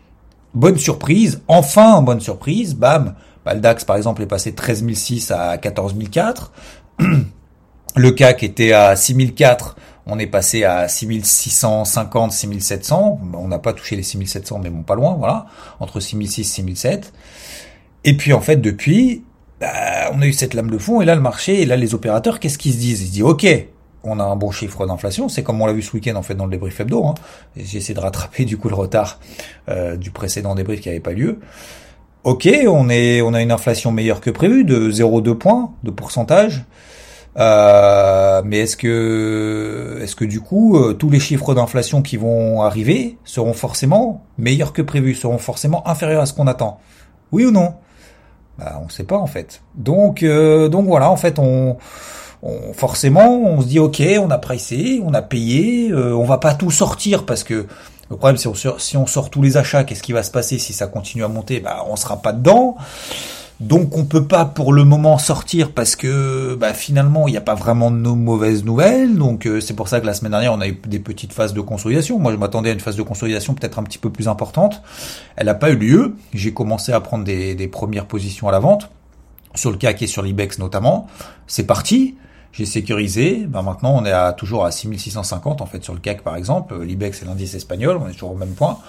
bonne 0.54 0.78
surprise, 0.78 1.44
enfin 1.48 2.02
bonne 2.02 2.20
surprise, 2.20 2.76
bam. 2.76 3.16
Bah, 3.46 3.54
le 3.54 3.62
DAX 3.62 3.86
par 3.86 3.96
exemple 3.96 4.22
est 4.22 4.28
passé 4.28 4.52
de 4.52 4.58
13 4.58 4.86
006 4.86 5.32
à 5.32 5.58
14 5.58 5.96
004. 6.12 6.52
Le 7.96 8.12
CAC 8.12 8.44
était 8.44 8.72
à 8.72 8.96
6004, 8.96 9.76
on 10.12 10.18
est 10.18 10.28
passé 10.28 10.64
à 10.64 10.88
6650, 10.88 12.32
6700. 12.32 13.20
On 13.34 13.48
n'a 13.48 13.60
pas 13.60 13.74
touché 13.74 13.96
les 13.96 14.04
6700, 14.04 14.60
mais 14.64 14.70
bon, 14.70 14.82
pas 14.82 14.96
loin, 14.96 15.16
voilà. 15.18 15.46
Entre 15.80 16.00
6006 16.00 16.42
et 16.42 16.44
6007. 16.44 17.14
Et 18.06 18.18
puis, 18.18 18.34
en 18.34 18.42
fait, 18.42 18.58
depuis, 18.58 19.24
bah, 19.60 20.12
on 20.14 20.22
a 20.22 20.26
eu 20.26 20.34
cette 20.34 20.56
lame 20.56 20.72
de 20.72 20.78
fond, 20.78 21.02
et 21.02 21.06
là, 21.06 21.16
le 21.16 21.22
marché, 21.22 21.62
et 21.62 21.66
là, 21.66 21.76
les 21.76 21.94
opérateurs, 21.94 22.40
qu'est-ce 22.40 22.58
qu'ils 22.58 22.74
se 22.74 22.78
disent? 22.78 23.02
Ils 23.02 23.08
se 23.08 23.12
disent, 23.12 23.24
OK, 23.24 23.46
on 24.04 24.20
a 24.20 24.24
un 24.24 24.36
bon 24.36 24.50
chiffre 24.50 24.88
d'inflation, 24.88 25.30
c'est 25.30 25.44
comme 25.44 25.62
on 25.62 25.68
l'a 25.68 25.74
vu 25.74 25.84
ce 25.84 25.94
week-end, 25.94 26.16
en 26.16 26.24
fait, 26.24 26.34
dans 26.34 26.46
le 26.46 26.52
débrief 26.52 26.80
hebdo. 26.80 27.06
Hein. 27.06 27.14
J'ai 27.56 27.78
essayé 27.78 27.94
de 27.94 28.00
rattraper, 28.00 28.46
du 28.46 28.58
coup, 28.58 28.70
le 28.70 28.76
retard 28.76 29.20
euh, 29.68 29.96
du 29.96 30.10
précédent 30.10 30.56
débrief 30.56 30.82
qui 30.82 30.90
n'avait 30.90 31.02
pas 31.02 31.14
lieu. 31.14 31.40
OK, 32.24 32.50
on, 32.68 32.90
est, 32.90 33.22
on 33.22 33.34
a 33.34 33.42
une 33.42 33.52
inflation 33.52 33.92
meilleure 33.92 34.22
que 34.22 34.30
prévu, 34.30 34.64
de 34.64 34.92
0,2 34.92 35.36
points 35.36 35.72
de 35.84 35.92
pourcentage. 35.92 36.66
Euh, 37.38 38.42
mais 38.44 38.60
est-ce 38.60 38.76
que, 38.76 40.00
est-ce 40.02 40.16
que 40.16 40.26
du 40.26 40.42
coup, 40.42 40.78
euh, 40.78 40.94
tous 40.94 41.10
les 41.10 41.20
chiffres 41.20 41.54
d'inflation 41.54 42.02
qui 42.02 42.18
vont 42.18 42.62
arriver 42.62 43.18
seront 43.24 43.54
forcément 43.54 44.24
meilleurs 44.38 44.74
que 44.74 44.82
prévu, 44.82 45.14
seront 45.14 45.38
forcément 45.38 45.88
inférieurs 45.88 46.24
à 46.24 46.26
ce 46.26 46.34
qu'on 46.34 46.48
attend? 46.48 46.80
Oui 47.32 47.46
ou 47.46 47.52
non? 47.52 47.76
Bah, 48.58 48.80
On 48.82 48.86
ne 48.86 48.90
sait 48.90 49.04
pas 49.04 49.18
en 49.18 49.28
fait. 49.28 49.62
Donc, 49.76 50.24
euh, 50.24 50.70
donc 50.70 50.88
voilà, 50.88 51.10
en 51.12 51.18
fait, 51.18 51.40
on, 51.40 51.78
on, 52.42 52.74
forcément, 52.74 53.38
on 53.42 53.62
se 53.62 53.68
dit 53.68 53.80
ok, 53.80 54.02
on 54.20 54.32
a 54.32 54.38
pricé, 54.38 55.02
on 55.06 55.14
a 55.14 55.22
payé, 55.22 55.94
on 55.94 56.26
va 56.26 56.40
pas 56.40 56.56
tout 56.56 56.72
sortir 56.72 57.26
parce 57.26 57.44
que 57.44 57.68
le 58.10 58.18
problème, 58.18 58.38
c'est 58.38 58.50
si 58.80 58.98
on 58.98 59.06
sort 59.06 59.30
tous 59.30 59.44
les 59.44 59.58
achats, 59.58 59.84
qu'est-ce 59.84 60.02
qui 60.02 60.14
va 60.14 60.24
se 60.24 60.32
passer 60.32 60.58
si 60.58 60.74
ça 60.74 60.88
continue 60.88 61.24
à 61.24 61.28
monter? 61.28 61.60
Bah, 61.60 61.86
on 61.88 61.96
sera 61.96 62.18
pas 62.18 62.34
dedans. 62.34 62.76
Donc 63.60 63.98
on 63.98 64.06
peut 64.06 64.26
pas 64.26 64.46
pour 64.46 64.72
le 64.72 64.86
moment 64.86 65.18
sortir 65.18 65.74
parce 65.74 65.98
que 65.98 66.56
bah, 66.56 66.74
finalement 66.74 67.28
il 67.28 67.32
n'y 67.32 67.38
a 67.38 67.42
pas 67.42 67.56
vraiment 67.56 67.92
de 67.92 67.98
mauvaises 67.98 68.64
nouvelles. 68.64 69.18
Donc 69.18 69.46
euh, 69.46 69.60
c'est 69.60 69.74
pour 69.74 69.90
ça 69.90 70.00
que 70.00 70.06
la 70.06 70.14
semaine 70.14 70.32
dernière 70.32 70.54
on 70.54 70.62
a 70.62 70.68
eu 70.68 70.80
des 70.88 71.00
petites 71.00 71.34
phases 71.34 71.54
de 71.54 71.60
consolidation. 71.60 72.20
Moi 72.20 72.32
je 72.32 72.38
m'attendais 72.38 72.70
à 72.70 72.74
une 72.74 72.80
phase 72.80 72.96
de 72.96 73.04
consolidation 73.04 73.54
peut-être 73.54 73.78
un 73.78 73.84
petit 73.84 73.98
peu 73.98 74.10
plus 74.10 74.30
importante. 74.30 74.82
Elle 75.36 75.48
n'a 75.48 75.56
pas 75.56 75.72
eu 75.72 75.76
lieu. 75.76 76.16
J'ai 76.34 76.54
commencé 76.54 76.94
à 76.94 77.02
prendre 77.02 77.26
des, 77.26 77.54
des 77.54 77.68
premières 77.68 78.06
positions 78.06 78.48
à 78.48 78.52
la 78.52 78.60
vente 78.60 78.90
sur 79.56 79.72
le 79.72 79.78
CAC 79.78 80.04
et 80.04 80.08
sur 80.08 80.22
l'IBEX 80.22 80.60
notamment. 80.60 81.08
C'est 81.46 81.66
parti 81.66 82.16
j'ai 82.52 82.66
sécurisé. 82.66 83.46
Ben 83.48 83.62
maintenant, 83.62 83.96
on 83.96 84.06
est 84.06 84.12
à, 84.12 84.34
toujours 84.34 84.66
à 84.66 84.72
6650 84.72 85.62
en 85.62 85.66
fait 85.66 85.84
sur 85.84 85.94
le 85.94 86.00
CAC 86.00 86.22
par 86.24 86.36
exemple. 86.36 86.80
L'Ibex 86.82 87.20
c'est 87.20 87.26
l'indice 87.26 87.54
espagnol, 87.54 87.98
on 88.02 88.08
est 88.08 88.14
toujours 88.14 88.32
au 88.32 88.38
même 88.38 88.54
point. 88.54 88.80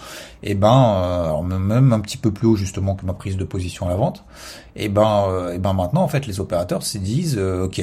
Et 0.43 0.55
ben, 0.55 1.38
euh, 1.38 1.43
même 1.43 1.93
un 1.93 2.00
petit 2.00 2.17
peu 2.17 2.31
plus 2.31 2.47
haut 2.47 2.57
justement 2.57 2.95
que 2.95 3.05
ma 3.05 3.12
prise 3.12 3.37
de 3.37 3.45
position 3.45 3.87
à 3.87 3.90
la 3.90 3.97
vente. 3.97 4.25
Et 4.76 4.88
ben, 4.88 5.26
euh, 5.29 5.55
et 5.55 5.59
ben 5.59 5.73
maintenant 5.73 6.02
en 6.02 6.09
fait, 6.09 6.26
les 6.26 6.40
opérateurs 6.40 6.83
se 6.83 6.99
disent, 6.99 7.37
euh, 7.38 7.64
ok, 7.64 7.81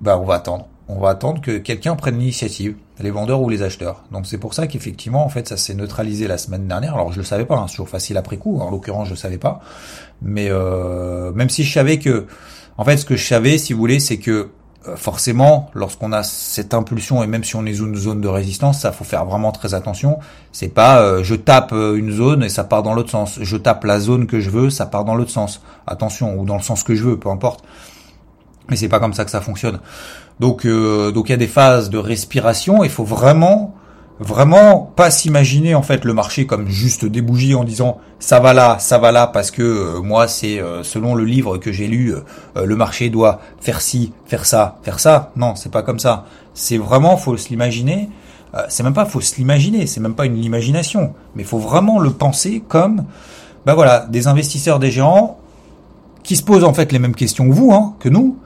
ben 0.00 0.16
on 0.16 0.24
va 0.24 0.34
attendre. 0.34 0.66
On 0.88 0.98
va 0.98 1.10
attendre 1.10 1.40
que 1.40 1.58
quelqu'un 1.58 1.94
prenne 1.94 2.18
l'initiative, 2.18 2.74
les 3.00 3.10
vendeurs 3.10 3.40
ou 3.40 3.48
les 3.48 3.62
acheteurs. 3.62 4.02
Donc 4.10 4.26
c'est 4.26 4.36
pour 4.36 4.52
ça 4.52 4.66
qu'effectivement 4.66 5.24
en 5.24 5.28
fait 5.28 5.48
ça 5.48 5.56
s'est 5.56 5.74
neutralisé 5.74 6.26
la 6.26 6.36
semaine 6.36 6.66
dernière. 6.66 6.94
Alors 6.94 7.12
je 7.12 7.18
le 7.18 7.24
savais 7.24 7.46
pas, 7.46 7.56
hein, 7.56 7.66
c'est 7.68 7.74
toujours 7.74 7.88
facile 7.88 8.16
après 8.16 8.36
coup. 8.36 8.58
En 8.60 8.70
l'occurrence 8.70 9.06
je 9.06 9.12
le 9.12 9.16
savais 9.16 9.38
pas, 9.38 9.60
mais 10.20 10.50
même 10.50 11.48
si 11.48 11.62
je 11.62 11.72
savais 11.72 11.98
que, 11.98 12.26
en 12.76 12.84
fait 12.84 12.96
ce 12.96 13.06
que 13.06 13.16
je 13.16 13.26
savais, 13.26 13.58
si 13.58 13.72
vous 13.72 13.78
voulez, 13.78 14.00
c'est 14.00 14.18
que 14.18 14.30
euh, 14.30 14.50
forcément, 14.96 15.70
lorsqu'on 15.74 16.12
a 16.12 16.22
cette 16.22 16.74
impulsion 16.74 17.22
et 17.22 17.26
même 17.26 17.44
si 17.44 17.56
on 17.56 17.64
est 17.66 17.78
une 17.78 17.96
zone 17.96 18.20
de 18.20 18.28
résistance, 18.28 18.80
ça 18.80 18.92
faut 18.92 19.04
faire 19.04 19.24
vraiment 19.24 19.52
très 19.52 19.74
attention. 19.74 20.18
C'est 20.50 20.68
pas 20.68 21.00
euh, 21.00 21.22
je 21.22 21.34
tape 21.34 21.72
euh, 21.72 21.96
une 21.96 22.10
zone 22.10 22.42
et 22.42 22.48
ça 22.48 22.64
part 22.64 22.82
dans 22.82 22.94
l'autre 22.94 23.10
sens. 23.10 23.38
Je 23.40 23.56
tape 23.56 23.84
la 23.84 24.00
zone 24.00 24.26
que 24.26 24.40
je 24.40 24.50
veux, 24.50 24.70
ça 24.70 24.86
part 24.86 25.04
dans 25.04 25.14
l'autre 25.14 25.30
sens. 25.30 25.62
Attention 25.86 26.36
ou 26.38 26.44
dans 26.44 26.56
le 26.56 26.62
sens 26.62 26.82
que 26.82 26.94
je 26.94 27.04
veux, 27.04 27.16
peu 27.16 27.28
importe. 27.28 27.64
Mais 28.68 28.76
c'est 28.76 28.88
pas 28.88 29.00
comme 29.00 29.14
ça 29.14 29.24
que 29.24 29.30
ça 29.30 29.40
fonctionne. 29.40 29.78
Donc, 30.40 30.64
euh, 30.64 31.12
donc 31.12 31.28
il 31.28 31.32
y 31.32 31.34
a 31.34 31.38
des 31.38 31.46
phases 31.46 31.90
de 31.90 31.98
respiration. 31.98 32.82
Il 32.82 32.90
faut 32.90 33.04
vraiment, 33.04 33.74
vraiment 34.22 34.92
pas 34.96 35.10
s'imaginer 35.10 35.74
en 35.74 35.82
fait 35.82 36.04
le 36.04 36.14
marché 36.14 36.46
comme 36.46 36.68
juste 36.68 37.04
des 37.04 37.22
bougies 37.22 37.54
en 37.54 37.64
disant 37.64 37.98
ça 38.18 38.40
va 38.40 38.52
là, 38.52 38.78
ça 38.78 38.98
va 38.98 39.12
là 39.12 39.26
parce 39.26 39.50
que 39.50 39.62
euh, 39.62 40.00
moi 40.00 40.28
c'est 40.28 40.60
euh, 40.60 40.82
selon 40.82 41.14
le 41.14 41.24
livre 41.24 41.58
que 41.58 41.72
j'ai 41.72 41.88
lu, 41.88 42.14
le 42.56 42.76
marché 42.76 43.10
doit 43.10 43.40
faire 43.60 43.80
ci, 43.80 44.12
faire 44.26 44.46
ça, 44.46 44.78
faire 44.82 45.00
ça. 45.00 45.32
Non, 45.36 45.54
c'est 45.54 45.70
pas 45.70 45.82
comme 45.82 45.98
ça. 45.98 46.26
C'est 46.54 46.78
vraiment 46.78 47.16
faut 47.16 47.36
se 47.36 47.48
l'imaginer. 47.48 48.08
c'est 48.68 48.82
même 48.82 48.94
pas 48.94 49.04
faut 49.04 49.20
se 49.20 49.36
l'imaginer, 49.36 49.86
c'est 49.86 50.00
même 50.00 50.14
pas 50.14 50.26
une 50.26 50.42
imagination, 50.42 51.14
mais 51.34 51.44
faut 51.44 51.58
vraiment 51.58 51.98
le 51.98 52.10
penser 52.10 52.62
comme, 52.66 53.04
ben 53.66 53.74
voilà, 53.74 54.06
des 54.06 54.26
investisseurs, 54.26 54.78
des 54.78 54.90
géants 54.90 55.38
qui 56.22 56.36
se 56.36 56.42
posent 56.42 56.64
en 56.64 56.74
fait 56.74 56.92
les 56.92 56.98
mêmes 56.98 57.14
questions 57.14 57.48
que 57.48 57.54
vous, 57.54 57.72
hein, 57.72 57.94
que 57.98 58.08
nous. 58.08 58.38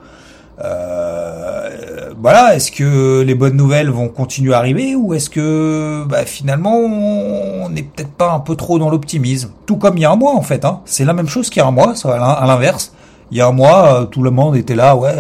Euh, 2.17 2.21
voilà, 2.21 2.55
est-ce 2.55 2.73
que 2.73 3.23
les 3.23 3.35
bonnes 3.35 3.57
nouvelles 3.57 3.91
vont 3.91 4.09
continuer 4.09 4.55
à 4.55 4.59
arriver 4.59 4.95
ou 4.95 5.15
est-ce 5.15 5.31
que 5.31 6.05
bah, 6.09 6.25
finalement 6.25 6.77
on 6.77 7.69
n'est 7.69 7.83
peut-être 7.83 8.13
pas 8.13 8.33
un 8.33 8.41
peu 8.41 8.57
trop 8.57 8.79
dans 8.79 8.91
l'optimisme? 8.91 9.51
Tout 9.67 9.77
comme 9.77 9.97
il 9.97 10.03
y 10.03 10.05
a 10.05 10.11
un 10.11 10.17
mois 10.17 10.35
en 10.35 10.43
fait, 10.43 10.65
hein. 10.65 10.81
c'est 10.85 11.05
la 11.05 11.13
même 11.13 11.29
chose 11.29 11.51
qu'il 11.51 11.61
y 11.61 11.65
a 11.65 11.69
un 11.69 11.73
mois, 11.73 11.95
à 12.05 12.47
l'inverse. 12.47 12.93
Il 13.31 13.39
y 13.39 13.41
a 13.41 13.47
un 13.47 13.53
mois, 13.53 14.03
euh, 14.03 14.05
tout 14.05 14.23
le 14.23 14.31
monde 14.31 14.57
était 14.57 14.77
là, 14.77 14.95
ouais, 14.95 15.13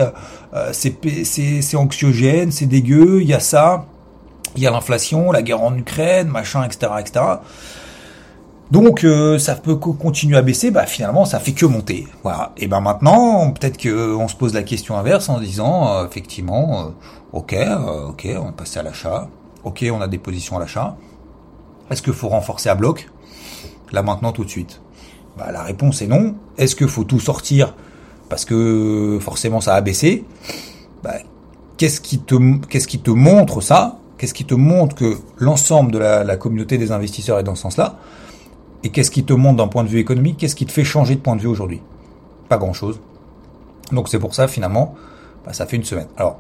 euh, 0.54 0.70
c'est 0.72 1.76
anxiogène, 1.76 2.52
c'est 2.52 2.66
dégueu, 2.66 3.20
il 3.20 3.28
y 3.28 3.34
a 3.34 3.40
ça, 3.40 3.84
il 4.54 4.62
y 4.62 4.66
a 4.66 4.70
l'inflation, 4.70 5.32
la 5.32 5.42
guerre 5.42 5.62
en 5.62 5.76
Ukraine, 5.76 6.28
machin, 6.28 6.64
etc., 6.64 6.92
etc. 7.00 7.24
Donc 8.70 9.04
euh, 9.04 9.38
ça 9.38 9.54
peut 9.54 9.76
continuer 9.76 10.36
à 10.36 10.42
baisser, 10.42 10.70
bah 10.70 10.86
finalement 10.86 11.24
ça 11.24 11.38
fait 11.38 11.52
que 11.52 11.66
monter. 11.66 12.08
Voilà. 12.22 12.52
Et 12.56 12.66
ben 12.66 12.80
maintenant 12.80 13.52
peut-être 13.52 13.76
que 13.76 14.14
on 14.14 14.26
se 14.26 14.34
pose 14.34 14.54
la 14.54 14.62
question 14.62 14.96
inverse 14.96 15.28
en 15.28 15.38
disant 15.38 15.88
euh, 15.88 16.06
effectivement, 16.06 16.80
euh, 16.80 16.84
ok, 17.32 17.56
ok, 18.08 18.28
on 18.38 18.46
va 18.46 18.52
passer 18.52 18.80
à 18.80 18.82
l'achat, 18.82 19.28
ok, 19.62 19.84
on 19.92 20.00
a 20.00 20.08
des 20.08 20.18
positions 20.18 20.56
à 20.56 20.60
l'achat. 20.60 20.96
Est-ce 21.90 22.02
qu'il 22.02 22.12
faut 22.12 22.28
renforcer 22.28 22.68
à 22.68 22.74
bloc? 22.74 23.08
Là 23.92 24.02
maintenant 24.02 24.32
tout 24.32 24.44
de 24.44 24.50
suite. 24.50 24.80
Bah, 25.38 25.52
la 25.52 25.62
réponse 25.62 26.02
est 26.02 26.08
non. 26.08 26.34
Est-ce 26.58 26.74
qu'il 26.74 26.88
faut 26.88 27.04
tout 27.04 27.20
sortir? 27.20 27.74
Parce 28.28 28.44
que 28.44 29.18
forcément 29.20 29.60
ça 29.60 29.74
a 29.74 29.80
baissé 29.80 30.24
bah, 31.04 31.14
Qu'est-ce 31.76 32.00
qui 32.00 32.18
te 32.18 32.34
qui 32.86 32.98
te 32.98 33.10
montre 33.10 33.60
ça? 33.60 33.98
Qu'est-ce 34.18 34.34
qui 34.34 34.46
te 34.46 34.54
montre 34.54 34.96
que 34.96 35.18
l'ensemble 35.36 35.92
de 35.92 35.98
la, 35.98 36.24
la 36.24 36.36
communauté 36.36 36.78
des 36.78 36.90
investisseurs 36.90 37.38
est 37.38 37.44
dans 37.44 37.54
ce 37.54 37.62
sens-là? 37.62 37.96
Et 38.86 38.90
qu'est-ce 38.90 39.10
qui 39.10 39.24
te 39.24 39.32
montre 39.32 39.56
d'un 39.56 39.66
point 39.66 39.82
de 39.82 39.88
vue 39.88 39.98
économique 39.98 40.36
Qu'est-ce 40.38 40.54
qui 40.54 40.64
te 40.64 40.70
fait 40.70 40.84
changer 40.84 41.16
de 41.16 41.20
point 41.20 41.34
de 41.34 41.40
vue 41.40 41.48
aujourd'hui? 41.48 41.82
Pas 42.48 42.56
grand-chose. 42.56 43.00
Donc 43.90 44.08
c'est 44.08 44.20
pour 44.20 44.32
ça 44.32 44.46
finalement, 44.46 44.94
bah, 45.44 45.52
ça 45.52 45.66
fait 45.66 45.74
une 45.74 45.82
semaine. 45.82 46.06
Alors, 46.16 46.38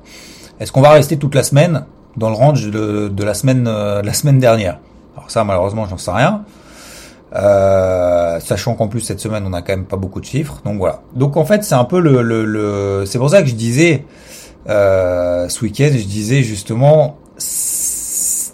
est-ce 0.60 0.70
qu'on 0.70 0.80
va 0.80 0.90
rester 0.90 1.16
toute 1.16 1.34
la 1.34 1.42
semaine 1.42 1.86
dans 2.16 2.28
le 2.28 2.36
range 2.36 2.70
de, 2.70 3.10
la 3.24 3.34
semaine 3.34 3.66
euh, 3.66 4.00
la 4.00 4.12
semaine 4.12 4.38
dernière? 4.38 4.78
Alors 5.16 5.28
ça 5.28 5.42
malheureusement 5.42 5.86
j'en 5.88 5.98
sais 5.98 6.12
rien. 6.12 6.44
Euh, 7.34 8.38
sachant 8.38 8.74
qu'en 8.74 8.86
plus 8.86 9.00
cette 9.00 9.18
semaine 9.18 9.42
on 9.44 9.52
a 9.52 9.60
quand 9.60 9.72
même 9.72 9.86
pas 9.86 9.96
beaucoup 9.96 10.20
de 10.20 10.24
chiffres, 10.24 10.60
donc 10.64 10.78
voilà. 10.78 11.02
Donc 11.16 11.36
en 11.36 11.44
fait 11.44 11.64
c'est 11.64 11.74
un 11.74 11.84
peu 11.84 11.98
le, 11.98 12.22
le, 12.22 13.06
c'est 13.06 13.18
pour 13.18 13.30
ça 13.30 13.42
que 13.42 13.48
je 13.48 13.56
disais 13.56 14.04
euh, 14.68 15.48
ce 15.48 15.64
week-end, 15.64 15.90
je 15.90 16.04
disais 16.04 16.44
justement 16.44 17.18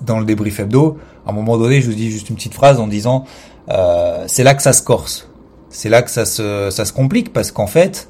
dans 0.00 0.18
le 0.18 0.24
débrief 0.24 0.60
hebdo, 0.60 0.96
à 1.26 1.30
un 1.30 1.34
moment 1.34 1.58
donné 1.58 1.82
je 1.82 1.90
vous 1.90 1.94
dis 1.94 2.10
juste 2.10 2.30
une 2.30 2.36
petite 2.36 2.54
phrase 2.54 2.80
en 2.80 2.86
disant 2.86 3.26
euh, 3.68 4.24
c'est 4.26 4.44
là 4.44 4.54
que 4.54 4.62
ça 4.62 4.72
se 4.72 4.82
corse. 4.82 5.28
C'est 5.68 5.88
là 5.88 6.02
que 6.02 6.10
ça 6.10 6.24
se, 6.24 6.70
ça 6.70 6.84
se 6.84 6.92
complique 6.92 7.32
parce 7.32 7.50
qu'en 7.50 7.66
fait, 7.66 8.08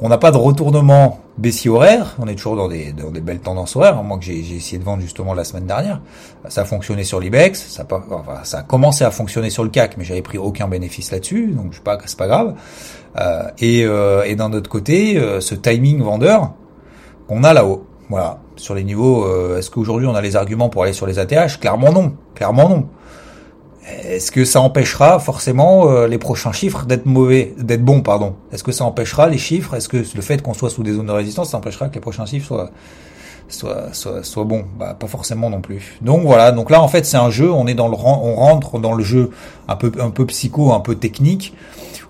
on 0.00 0.08
n'a 0.08 0.18
pas 0.18 0.30
de 0.30 0.36
retournement 0.36 1.20
baissier 1.36 1.70
horaire. 1.70 2.16
On 2.18 2.26
est 2.26 2.34
toujours 2.34 2.56
dans 2.56 2.68
des, 2.68 2.92
dans 2.92 3.10
des 3.10 3.20
belles 3.20 3.40
tendances 3.40 3.76
horaires. 3.76 4.02
Moi 4.02 4.18
que 4.18 4.24
j'ai 4.24 4.38
essayé 4.38 4.78
de 4.78 4.84
vendre 4.84 5.02
justement 5.02 5.34
la 5.34 5.44
semaine 5.44 5.66
dernière, 5.66 6.00
ça 6.48 6.62
a 6.62 6.64
fonctionné 6.64 7.04
sur 7.04 7.20
l'Ibex, 7.20 7.68
ça, 7.68 7.82
a 7.82 7.94
enfin, 7.94 8.44
ça 8.44 8.58
a 8.58 8.62
commencé 8.62 9.04
à 9.04 9.10
fonctionner 9.10 9.50
sur 9.50 9.64
le 9.64 9.70
CAC, 9.70 9.96
mais 9.96 10.04
j'avais 10.04 10.22
pris 10.22 10.38
aucun 10.38 10.68
bénéfice 10.68 11.10
là-dessus, 11.10 11.48
donc 11.48 11.72
je 11.72 11.80
pas, 11.80 11.98
c'est 12.06 12.18
pas 12.18 12.28
grave. 12.28 12.54
Euh, 13.18 13.42
et, 13.58 13.84
euh, 13.84 14.22
et 14.24 14.36
d'un 14.36 14.52
autre 14.52 14.70
côté, 14.70 15.18
euh, 15.18 15.40
ce 15.40 15.54
timing 15.54 16.00
vendeur 16.00 16.52
qu'on 17.26 17.44
a 17.44 17.52
là-haut. 17.52 17.84
Voilà, 18.08 18.38
sur 18.56 18.74
les 18.74 18.84
niveaux. 18.84 19.24
Euh, 19.24 19.58
est-ce 19.58 19.70
qu'aujourd'hui 19.70 20.06
on 20.06 20.14
a 20.14 20.22
les 20.22 20.36
arguments 20.36 20.70
pour 20.70 20.82
aller 20.82 20.94
sur 20.94 21.06
les 21.06 21.18
ATH 21.18 21.58
Clairement 21.60 21.92
non. 21.92 22.14
Clairement 22.34 22.68
non. 22.68 22.88
Est-ce 24.04 24.30
que 24.30 24.44
ça 24.44 24.60
empêchera 24.60 25.18
forcément 25.18 25.90
euh, 25.90 26.06
les 26.06 26.18
prochains 26.18 26.52
chiffres 26.52 26.84
d'être 26.86 27.06
mauvais, 27.06 27.54
d'être 27.58 27.84
bons, 27.84 28.00
pardon? 28.00 28.34
Est-ce 28.52 28.64
que 28.64 28.72
ça 28.72 28.84
empêchera 28.84 29.28
les 29.28 29.38
chiffres? 29.38 29.74
Est-ce 29.74 29.88
que 29.88 29.98
le 29.98 30.22
fait 30.22 30.42
qu'on 30.42 30.54
soit 30.54 30.70
sous 30.70 30.82
des 30.82 30.92
zones 30.92 31.06
de 31.06 31.12
résistance, 31.12 31.50
ça 31.50 31.56
empêchera 31.56 31.88
que 31.88 31.94
les 31.94 32.00
prochains 32.00 32.26
chiffres 32.26 32.46
soient 32.46 32.70
soient, 33.48 33.92
soient, 33.92 34.22
soient 34.22 34.44
bons? 34.44 34.64
Bah 34.78 34.96
pas 34.98 35.06
forcément 35.06 35.50
non 35.50 35.60
plus. 35.60 35.98
Donc 36.02 36.22
voilà. 36.22 36.52
Donc 36.52 36.70
là 36.70 36.82
en 36.82 36.88
fait 36.88 37.06
c'est 37.06 37.16
un 37.16 37.30
jeu. 37.30 37.50
On 37.50 37.66
est 37.66 37.74
dans 37.74 37.88
le 37.88 37.94
on 37.94 38.34
rentre 38.34 38.78
dans 38.78 38.94
le 38.94 39.04
jeu 39.04 39.30
un 39.68 39.76
peu 39.76 39.90
un 40.00 40.10
peu 40.10 40.26
psycho, 40.26 40.72
un 40.72 40.80
peu 40.80 40.94
technique, 40.94 41.54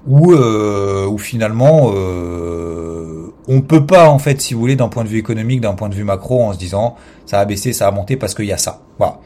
où 0.06 0.32
euh, 0.32 1.06
où 1.06 1.18
finalement 1.18 1.90
euh, 1.94 3.32
on 3.46 3.60
peut 3.60 3.86
pas 3.86 4.08
en 4.08 4.18
fait 4.18 4.40
si 4.40 4.54
vous 4.54 4.60
voulez 4.60 4.76
d'un 4.76 4.88
point 4.88 5.04
de 5.04 5.08
vue 5.08 5.18
économique, 5.18 5.60
d'un 5.60 5.74
point 5.74 5.88
de 5.88 5.94
vue 5.94 6.04
macro, 6.04 6.42
en 6.42 6.52
se 6.52 6.58
disant 6.58 6.96
ça 7.26 7.40
a 7.40 7.44
baissé, 7.44 7.72
ça 7.72 7.86
a 7.86 7.90
monté 7.90 8.16
parce 8.16 8.34
qu'il 8.34 8.46
y 8.46 8.52
a 8.52 8.58
ça. 8.58 8.80
Voilà. 8.98 9.20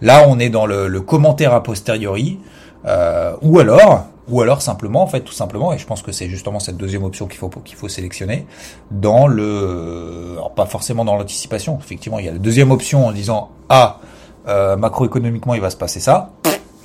Là, 0.00 0.26
on 0.28 0.38
est 0.38 0.50
dans 0.50 0.66
le, 0.66 1.00
commentaire 1.00 1.54
a 1.54 1.62
posteriori, 1.62 2.38
euh, 2.86 3.34
ou 3.42 3.58
alors, 3.58 4.06
ou 4.28 4.40
alors 4.40 4.62
simplement, 4.62 5.02
en 5.02 5.06
fait, 5.06 5.20
tout 5.20 5.32
simplement, 5.32 5.72
et 5.72 5.78
je 5.78 5.86
pense 5.86 6.02
que 6.02 6.12
c'est 6.12 6.28
justement 6.28 6.60
cette 6.60 6.76
deuxième 6.76 7.04
option 7.04 7.26
qu'il 7.26 7.38
faut 7.38 7.48
qu'il 7.48 7.76
faut 7.76 7.88
sélectionner 7.88 8.46
dans 8.90 9.26
le, 9.26 10.36
pas 10.56 10.66
forcément 10.66 11.04
dans 11.04 11.16
l'anticipation. 11.16 11.78
Effectivement, 11.80 12.18
il 12.18 12.26
y 12.26 12.28
a 12.28 12.32
la 12.32 12.38
deuxième 12.38 12.70
option 12.70 13.06
en 13.06 13.12
disant 13.12 13.50
ah 13.68 14.00
euh, 14.46 14.76
macroéconomiquement 14.76 15.54
il 15.54 15.60
va 15.60 15.70
se 15.70 15.76
passer 15.76 16.00
ça. 16.00 16.30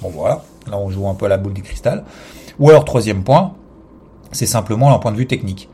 Bon 0.02 0.10
voilà, 0.10 0.44
là 0.70 0.78
on 0.78 0.90
joue 0.90 1.08
un 1.08 1.14
peu 1.14 1.26
à 1.26 1.30
la 1.30 1.38
boule 1.38 1.54
du 1.54 1.62
cristal. 1.62 2.04
Ou 2.60 2.70
alors 2.70 2.86
troisième 2.86 3.24
point, 3.24 3.54
c'est 4.32 4.46
simplement 4.46 4.92
d'un 4.92 5.00
point 5.00 5.12
de 5.12 5.18
vue 5.18 5.28
technique. 5.28 5.70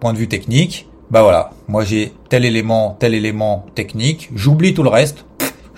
Point 0.00 0.12
de 0.12 0.18
vue 0.18 0.28
technique, 0.28 0.88
bah 1.10 1.22
voilà, 1.22 1.50
moi 1.68 1.84
j'ai 1.84 2.14
tel 2.28 2.44
élément, 2.44 2.96
tel 2.98 3.14
élément 3.14 3.66
technique, 3.74 4.30
j'oublie 4.34 4.74
tout 4.74 4.82
le 4.82 4.88
reste, 4.88 5.24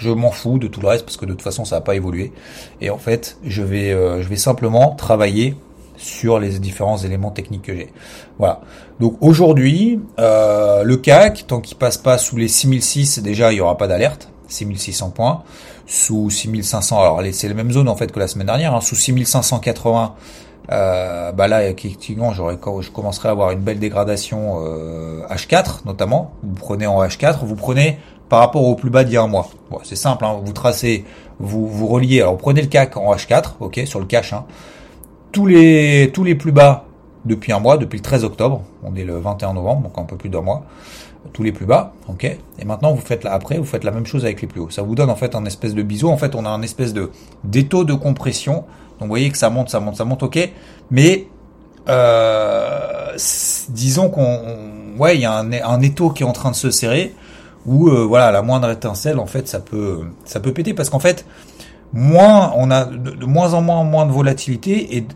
je 0.02 0.10
m'en 0.10 0.30
fous 0.30 0.58
de 0.58 0.66
tout 0.66 0.80
le 0.80 0.88
reste 0.88 1.04
parce 1.04 1.16
que 1.16 1.26
de 1.26 1.32
toute 1.32 1.42
façon 1.42 1.64
ça 1.64 1.76
va 1.76 1.80
pas 1.80 1.94
évoluer. 1.94 2.32
Et 2.80 2.90
en 2.90 2.98
fait, 2.98 3.38
je 3.44 3.62
vais, 3.62 3.92
euh, 3.92 4.22
je 4.22 4.28
vais 4.28 4.36
simplement 4.36 4.94
travailler 4.94 5.56
sur 5.96 6.38
les 6.38 6.58
différents 6.58 6.98
éléments 6.98 7.30
techniques 7.30 7.62
que 7.62 7.74
j'ai. 7.74 7.92
Voilà. 8.38 8.60
Donc 9.00 9.16
aujourd'hui, 9.20 10.00
euh, 10.18 10.82
le 10.82 10.96
CAC, 10.96 11.46
tant 11.46 11.60
qu'il 11.60 11.76
passe 11.76 11.96
pas 11.96 12.18
sous 12.18 12.36
les 12.36 12.48
6006, 12.48 13.20
déjà 13.20 13.52
il 13.52 13.58
y 13.58 13.60
aura 13.60 13.76
pas 13.76 13.86
d'alerte. 13.86 14.28
6600 14.48 15.10
points. 15.10 15.42
Sous 15.86 16.30
6500, 16.30 17.00
alors 17.00 17.22
c'est 17.32 17.48
les 17.48 17.54
mêmes 17.54 17.72
zones 17.72 17.88
en 17.88 17.96
fait 17.96 18.12
que 18.12 18.18
la 18.18 18.28
semaine 18.28 18.46
dernière. 18.46 18.74
Hein. 18.74 18.80
Sous 18.80 18.94
6580, 18.94 20.14
euh, 20.70 21.32
bah 21.32 21.48
là 21.48 21.68
effectivement 21.68 22.32
je 22.32 22.90
commencerai 22.90 23.28
à 23.28 23.32
avoir 23.32 23.50
une 23.50 23.60
belle 23.60 23.80
dégradation 23.80 24.62
euh, 24.64 25.26
H4 25.28 25.84
notamment. 25.84 26.32
Vous 26.42 26.54
prenez 26.54 26.86
en 26.86 27.02
H4, 27.02 27.44
vous 27.44 27.56
prenez 27.56 27.98
par 28.32 28.40
rapport 28.40 28.64
au 28.64 28.74
plus 28.76 28.88
bas 28.88 29.04
d'il 29.04 29.12
y 29.12 29.16
a 29.18 29.22
un 29.22 29.26
mois. 29.26 29.46
C'est 29.82 29.94
simple, 29.94 30.24
hein, 30.24 30.40
vous 30.42 30.54
tracez, 30.54 31.04
vous, 31.38 31.68
vous 31.68 31.86
reliez, 31.86 32.22
alors 32.22 32.38
prenez 32.38 32.62
le 32.62 32.66
CAC 32.66 32.96
en 32.96 33.14
H4, 33.14 33.56
ok, 33.60 33.82
sur 33.84 34.00
le 34.00 34.06
cash, 34.06 34.32
hein, 34.32 34.46
tous 35.32 35.44
les, 35.44 36.10
tous 36.14 36.24
les 36.24 36.34
plus 36.34 36.50
bas 36.50 36.86
depuis 37.26 37.52
un 37.52 37.58
mois, 37.58 37.76
depuis 37.76 37.98
le 37.98 38.02
13 38.02 38.24
octobre, 38.24 38.62
on 38.84 38.96
est 38.96 39.04
le 39.04 39.18
21 39.18 39.52
novembre, 39.52 39.82
donc 39.82 39.98
un 39.98 40.04
peu 40.04 40.16
plus 40.16 40.30
d'un 40.30 40.40
mois, 40.40 40.64
tous 41.34 41.42
les 41.42 41.52
plus 41.52 41.66
bas, 41.66 41.92
ok, 42.08 42.24
et 42.24 42.64
maintenant 42.64 42.94
vous 42.94 43.02
faites 43.02 43.22
là, 43.22 43.34
après, 43.34 43.58
vous 43.58 43.66
faites 43.66 43.84
la 43.84 43.90
même 43.90 44.06
chose 44.06 44.24
avec 44.24 44.40
les 44.40 44.48
plus 44.48 44.62
hauts. 44.62 44.70
Ça 44.70 44.80
vous 44.80 44.94
donne 44.94 45.10
en 45.10 45.14
fait 45.14 45.34
un 45.34 45.44
espèce 45.44 45.74
de 45.74 45.82
biseau, 45.82 46.08
en 46.08 46.16
fait 46.16 46.34
on 46.34 46.46
a 46.46 46.48
un 46.48 46.62
espèce 46.62 46.94
de 46.94 47.10
d'étau 47.44 47.84
de 47.84 47.92
compression, 47.92 48.64
donc 48.98 49.02
vous 49.02 49.08
voyez 49.08 49.28
que 49.28 49.36
ça 49.36 49.50
monte, 49.50 49.68
ça 49.68 49.78
monte, 49.78 49.96
ça 49.96 50.06
monte, 50.06 50.22
ok, 50.22 50.38
mais 50.90 51.26
euh, 51.90 53.14
disons 53.68 54.08
qu'on, 54.08 54.40
ouais, 54.96 55.16
il 55.16 55.20
y 55.20 55.26
a 55.26 55.34
un, 55.34 55.52
un 55.52 55.82
étau 55.82 56.08
qui 56.08 56.22
est 56.22 56.26
en 56.26 56.32
train 56.32 56.50
de 56.50 56.56
se 56.56 56.70
serrer, 56.70 57.14
où 57.66 57.88
euh, 57.88 58.04
voilà 58.04 58.30
la 58.30 58.42
moindre 58.42 58.70
étincelle 58.70 59.18
en 59.18 59.26
fait 59.26 59.48
ça 59.48 59.60
peut 59.60 60.00
ça 60.24 60.40
peut 60.40 60.52
péter 60.52 60.74
parce 60.74 60.90
qu'en 60.90 60.98
fait 60.98 61.24
moins 61.92 62.52
on 62.56 62.70
a 62.70 62.84
de, 62.84 63.24
moins 63.24 63.54
en 63.54 63.62
moins 63.62 63.84
moins 63.84 64.06
de 64.06 64.12
volatilité 64.12 64.96
et 64.96 65.06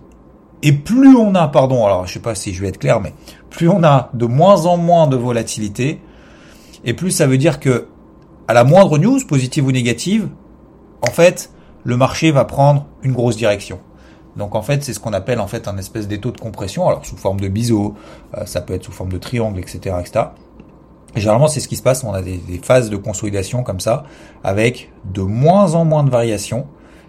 et 0.63 0.73
plus 0.73 1.17
on 1.17 1.35
a 1.35 1.49
pardon 1.49 1.85
alors 1.85 2.07
je 2.07 2.15
sais 2.15 2.21
pas 2.21 2.35
si 2.35 2.55
je 2.55 2.63
vais 2.63 2.69
être 2.69 2.79
clair 2.79 3.01
mais 3.01 3.13
plus 3.51 3.69
on 3.69 3.83
a 3.83 4.11
de 4.15 4.27
moins 4.27 4.67
en 4.67 4.77
moins 4.77 5.07
de 5.07 5.17
volatilité 5.17 6.01
et 6.85 6.95
plus 6.95 7.11
ça 7.11 7.27
veut 7.27 7.39
dire 7.39 7.61
que 7.61 7.89
à 8.49 8.55
la 8.55 8.65
moindre 8.65 8.99
news 8.99 9.19
positive 9.27 9.67
ou 9.67 9.73
négative 9.73 10.29
en 11.03 11.11
fait 11.11 11.51
le 11.85 11.97
marché 11.97 12.31
va 12.31 12.45
prendre 12.45 12.87
une 13.03 13.13
grosse 13.13 13.37
direction 13.37 13.81
donc 14.37 14.55
en 14.55 14.61
fait, 14.61 14.85
c'est 14.85 14.93
ce 14.93 15.01
qu'on 15.01 15.15
appelle 15.15 15.41
en 15.41 15.47
fait 15.47 15.67
un 15.67 15.79
espèce 15.79 16.09
d'étau 16.09 16.31
de 16.31 16.39
compression, 16.39 16.87
alors 16.87 17.07
sous 17.07 17.17
forme 17.17 17.41
de 17.41 17.49
biseau, 17.49 17.95
euh, 18.37 18.45
ça 18.45 18.61
peut 18.61 18.75
être 18.75 18.85
sous 18.85 18.93
forme 18.93 19.11
de 19.11 19.17
triangle, 19.17 19.59
etc., 19.59 19.97
etc 19.99 20.27
généralement, 21.21 21.49
c'est 21.49 21.61
ce 21.61 21.69
qui 21.69 21.77
se 21.77 21.83
passe. 21.83 22.05
On 22.05 22.13
a 22.13 22.23
des, 22.23 22.41
phases 22.63 22.91
de 22.91 22.97
consolidation 22.97 23.63
comme 23.63 23.81
ça, 23.81 24.05
avec 24.45 24.93
de 25.05 25.23
moins 25.23 25.75
en 25.75 25.85
moins 25.85 26.05
de 26.05 26.11
variations. 26.11 26.67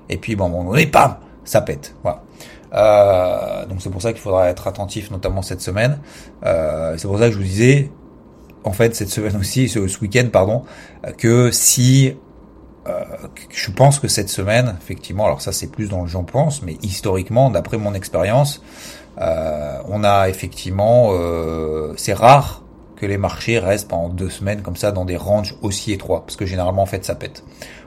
Et 0.09 0.17
puis, 0.17 0.35
bon, 0.35 0.45
on 0.45 0.75
est 0.75 0.87
pam, 0.87 1.17
ça 1.43 1.61
pète. 1.61 1.95
Voilà. 2.03 2.23
Euh, 2.73 3.65
donc 3.65 3.81
c'est 3.81 3.89
pour 3.89 4.01
ça 4.01 4.11
qu'il 4.11 4.21
faudra 4.21 4.49
être 4.49 4.67
attentif, 4.67 5.11
notamment 5.11 5.41
cette 5.41 5.61
semaine. 5.61 5.99
Euh, 6.45 6.95
c'est 6.97 7.07
pour 7.07 7.17
ça 7.17 7.27
que 7.27 7.33
je 7.33 7.37
vous 7.37 7.43
disais, 7.43 7.91
en 8.63 8.73
fait 8.73 8.95
cette 8.95 9.09
semaine 9.09 9.37
aussi, 9.37 9.69
ce, 9.69 9.79
week-end 9.79 10.27
pardon, 10.31 10.63
que 11.17 11.49
si 11.51 12.13
euh, 12.87 13.03
je 13.49 13.71
pense 13.71 13.99
que 13.99 14.07
cette 14.07 14.29
semaine, 14.29 14.75
effectivement, 14.81 15.25
alors 15.25 15.41
ça 15.41 15.51
c'est 15.51 15.67
plus 15.67 15.89
dans 15.89 16.01
le 16.01 16.07
j'en 16.07 16.23
pense, 16.23 16.61
mais 16.61 16.77
historiquement, 16.81 17.49
d'après 17.49 17.77
mon 17.77 17.93
expérience, 17.93 18.61
euh, 19.19 19.77
on 19.87 20.03
a 20.03 20.29
effectivement, 20.29 21.09
euh, 21.11 21.93
c'est 21.97 22.13
rare 22.13 22.63
que 22.98 23.06
les 23.06 23.18
marchés 23.18 23.60
restent 23.60 23.88
pendant 23.88 24.10
deux 24.10 24.30
semaines 24.30 24.62
comme 24.62 24.75
ça 24.75 24.92
dans 24.92 25.06
des 25.06 25.18
ranges 25.18 25.56
aussi 25.62 25.94
étroits, 25.94 26.22
parce 26.25 26.36
que 26.36 26.46
généralement 26.46 26.82
en 26.82 26.88
fait 26.88 27.06
ça 27.06 27.16
pète. 27.16 27.44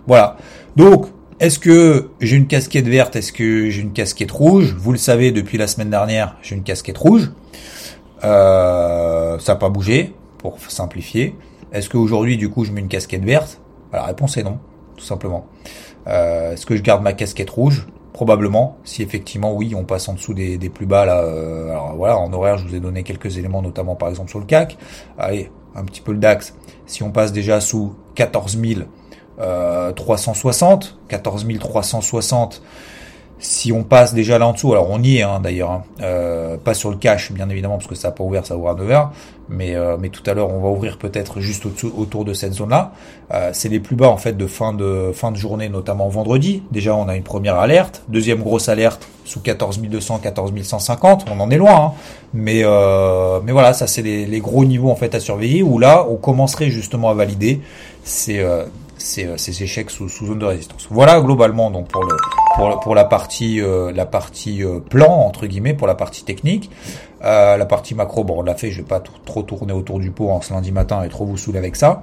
Voilà. 0.07 0.37
Donc, 0.76 1.09
est-ce 1.40 1.59
que 1.59 2.11
j'ai 2.21 2.37
une 2.37 2.47
casquette 2.47 2.87
verte 2.87 3.17
Est-ce 3.17 3.33
que 3.33 3.71
j'ai 3.71 3.81
une 3.81 3.93
casquette 3.93 4.31
rouge? 4.31 4.75
Vous 4.79 4.93
le 4.93 4.99
savez, 4.99 5.33
depuis 5.33 5.59
la 5.59 5.67
semaine 5.67 5.90
dernière, 5.90 6.37
j'ai 6.43 6.55
une 6.55 6.62
casquette 6.62 6.99
rouge. 6.99 7.31
Euh, 8.25 9.38
ça 9.38 9.52
n'a 9.52 9.59
pas 9.59 9.69
bougé, 9.69 10.14
pour 10.38 10.59
simplifier. 10.61 11.35
Est-ce 11.73 11.88
qu'aujourd'hui, 11.88 12.37
du 12.37 12.50
coup, 12.50 12.64
je 12.64 12.73
mets 12.73 12.81
une 12.81 12.88
casquette 12.88 13.25
verte? 13.25 13.61
La 13.93 14.05
réponse 14.05 14.37
est 14.37 14.43
non, 14.43 14.59
tout 14.97 15.05
simplement. 15.05 15.47
Euh, 16.07 16.52
est-ce 16.52 16.67
que 16.67 16.76
je 16.76 16.83
garde 16.83 17.02
ma 17.02 17.12
casquette 17.12 17.50
rouge? 17.50 17.87
Probablement, 18.12 18.76
si 18.85 19.02
effectivement 19.02 19.52
oui, 19.52 19.75
on 19.76 19.85
passe 19.85 20.09
en 20.09 20.14
dessous 20.14 20.35
des, 20.35 20.59
plus 20.69 20.87
bas 20.87 21.05
là. 21.05 21.21
Euh, 21.21 21.71
alors 21.71 21.95
voilà, 21.97 22.19
en 22.19 22.33
horaire, 22.33 22.59
je 22.59 22.67
vous 22.67 22.75
ai 22.75 22.81
donné 22.81 23.02
quelques 23.02 23.38
éléments, 23.38 23.62
notamment 23.62 23.95
par 23.95 24.09
exemple 24.09 24.31
sur 24.31 24.40
le 24.40 24.47
CAC. 24.47 24.76
Allez, 25.19 25.50
un 25.75 25.85
petit 25.85 26.00
peu 26.00 26.12
le 26.12 26.19
DAX. 26.19 26.55
Si 26.87 27.02
on 27.02 27.11
passe 27.11 27.33
déjà 27.33 27.61
sous 27.61 27.95
14 28.17 28.59
360, 29.97 30.99
14 31.09 31.47
360 31.59 32.62
si 33.40 33.73
on 33.73 33.82
passe 33.85 34.12
déjà 34.12 34.38
là 34.38 34.47
en 34.47 34.52
dessous, 34.52 34.73
alors 34.73 34.88
on 34.90 35.02
y 35.02 35.16
est 35.16 35.23
hein, 35.23 35.40
d'ailleurs, 35.42 35.70
hein, 35.70 35.82
euh, 36.02 36.59
pas 36.59 36.75
sur 36.75 36.90
le 36.90 36.97
cash 36.97 37.32
bien 37.32 37.49
évidemment 37.49 37.76
parce 37.76 37.87
que 37.87 37.94
ça 37.94 38.09
n'a 38.09 38.12
pas 38.12 38.23
ouvert, 38.23 38.47
ça 38.47 38.54
ouvre 38.54 38.68
à 38.68 38.75
9h, 38.75 39.09
mais, 39.49 39.75
euh, 39.75 39.97
mais 39.99 40.11
tout 40.11 40.23
à 40.26 40.35
l'heure 40.35 40.50
on 40.50 40.61
va 40.61 40.68
ouvrir 40.68 40.99
peut-être 40.99 41.40
juste 41.40 41.64
autour 41.66 42.25
de 42.26 42.35
cette 42.35 42.52
zone-là. 42.52 42.92
Euh, 43.32 43.50
c'est 43.54 43.70
les 43.70 43.80
plus 43.80 43.97
bas 43.97 44.09
en 44.09 44.18
fait 44.18 44.37
de 44.37 44.47
fin 44.47 44.75
de 44.75 45.11
fin 45.14 45.32
de 45.32 45.38
journée, 45.38 45.70
notamment 45.70 46.09
vendredi. 46.09 46.62
Déjà 46.70 46.94
on 46.94 47.09
a 47.09 47.16
une 47.16 47.23
première 47.23 47.56
alerte, 47.56 48.02
deuxième 48.09 48.42
grosse 48.42 48.68
alerte 48.68 49.09
sous 49.25 49.40
14 49.40 49.80
200, 49.80 50.18
14 50.18 50.52
150, 50.62 51.25
on 51.30 51.40
en 51.40 51.50
est 51.50 51.56
loin, 51.56 51.76
hein, 51.76 51.92
mais 52.35 52.62
mais 53.42 53.52
voilà, 53.52 53.73
ça 53.73 53.87
c'est 53.87 54.02
les, 54.02 54.26
les, 54.26 54.40
gros 54.40 54.66
niveaux 54.66 54.90
en 54.90 54.97
fait 54.97 55.14
à 55.14 55.20
surveiller 55.20 55.62
où 55.62 55.78
là 55.78 56.06
on 56.11 56.16
commencerait 56.16 56.68
justement 56.68 57.09
à 57.09 57.14
valider. 57.14 57.62
C'est 58.04 58.44
ces, 59.00 59.38
ces, 59.38 59.62
échecs 59.62 59.90
sous, 59.90 60.09
sous, 60.09 60.26
zone 60.26 60.38
de 60.38 60.45
résistance. 60.45 60.87
Voilà 60.90 61.21
globalement 61.21 61.71
donc 61.71 61.88
pour 61.88 62.04
le 62.04 62.16
pour, 62.57 62.80
pour 62.80 62.95
la 62.95 63.04
partie 63.04 63.61
euh, 63.61 63.92
la 63.92 64.07
partie 64.07 64.62
euh, 64.62 64.80
plan 64.80 65.11
entre 65.11 65.47
guillemets 65.47 65.75
pour 65.75 65.87
la 65.87 65.95
partie 65.95 66.25
technique. 66.25 66.71
Euh, 67.23 67.57
la 67.57 67.66
partie 67.66 67.95
macro, 67.95 68.25
bon 68.25 68.38
on 68.38 68.42
l'a 68.42 68.54
fait, 68.54 68.71
je 68.71 68.78
vais 68.78 68.88
pas 68.88 69.02
trop 69.25 69.42
tourner 69.42 69.73
autour 69.73 69.99
du 70.00 70.11
pot 70.11 70.30
en 70.30 70.40
ce 70.40 70.52
lundi 70.52 70.73
matin 70.73 71.02
et 71.02 71.09
trop 71.09 71.25
vous 71.25 71.37
saouler 71.37 71.59
avec 71.59 71.76
ça. 71.76 72.02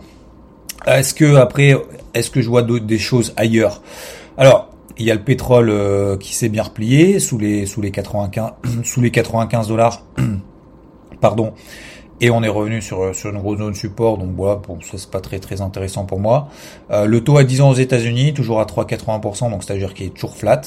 Est-ce 0.85 1.13
que 1.13 1.35
après 1.35 1.75
est-ce 2.13 2.29
que 2.29 2.41
je 2.41 2.49
vois 2.49 2.61
des 2.61 2.99
choses 2.99 3.33
ailleurs? 3.37 3.81
Alors 4.37 4.69
il 4.99 5.05
y 5.05 5.11
a 5.11 5.15
le 5.15 5.23
pétrole 5.23 5.69
euh, 5.69 6.17
qui 6.17 6.33
s'est 6.33 6.49
bien 6.49 6.63
replié 6.63 7.19
sous 7.19 7.37
les 7.37 7.65
sous 7.65 7.81
les 7.81 7.91
95 7.91 8.51
sous 8.83 9.01
les 9.01 9.11
95 9.11 9.67
dollars. 9.67 10.03
Pardon. 11.21 11.53
Et 12.19 12.31
on 12.31 12.41
est 12.41 12.47
revenu 12.47 12.81
sur, 12.81 13.13
sur 13.13 13.29
une 13.29 13.37
grosse 13.37 13.59
zone 13.59 13.75
support, 13.75 14.17
donc 14.17 14.31
voilà, 14.35 14.55
bon, 14.55 14.79
ça 14.81 14.97
c'est 14.97 15.11
pas 15.11 15.21
très 15.21 15.37
très 15.37 15.61
intéressant 15.61 16.05
pour 16.05 16.19
moi. 16.19 16.47
Euh, 16.89 17.05
le 17.05 17.23
taux 17.23 17.37
à 17.37 17.43
10 17.43 17.61
ans 17.61 17.69
aux 17.69 17.75
États-Unis, 17.75 18.33
toujours 18.33 18.59
à 18.59 18.65
3,80%, 18.65 19.51
donc 19.51 19.63
c'est-à-dire 19.63 19.93
qu'il 19.93 20.07
est 20.07 20.09
toujours 20.09 20.35
flat. 20.35 20.61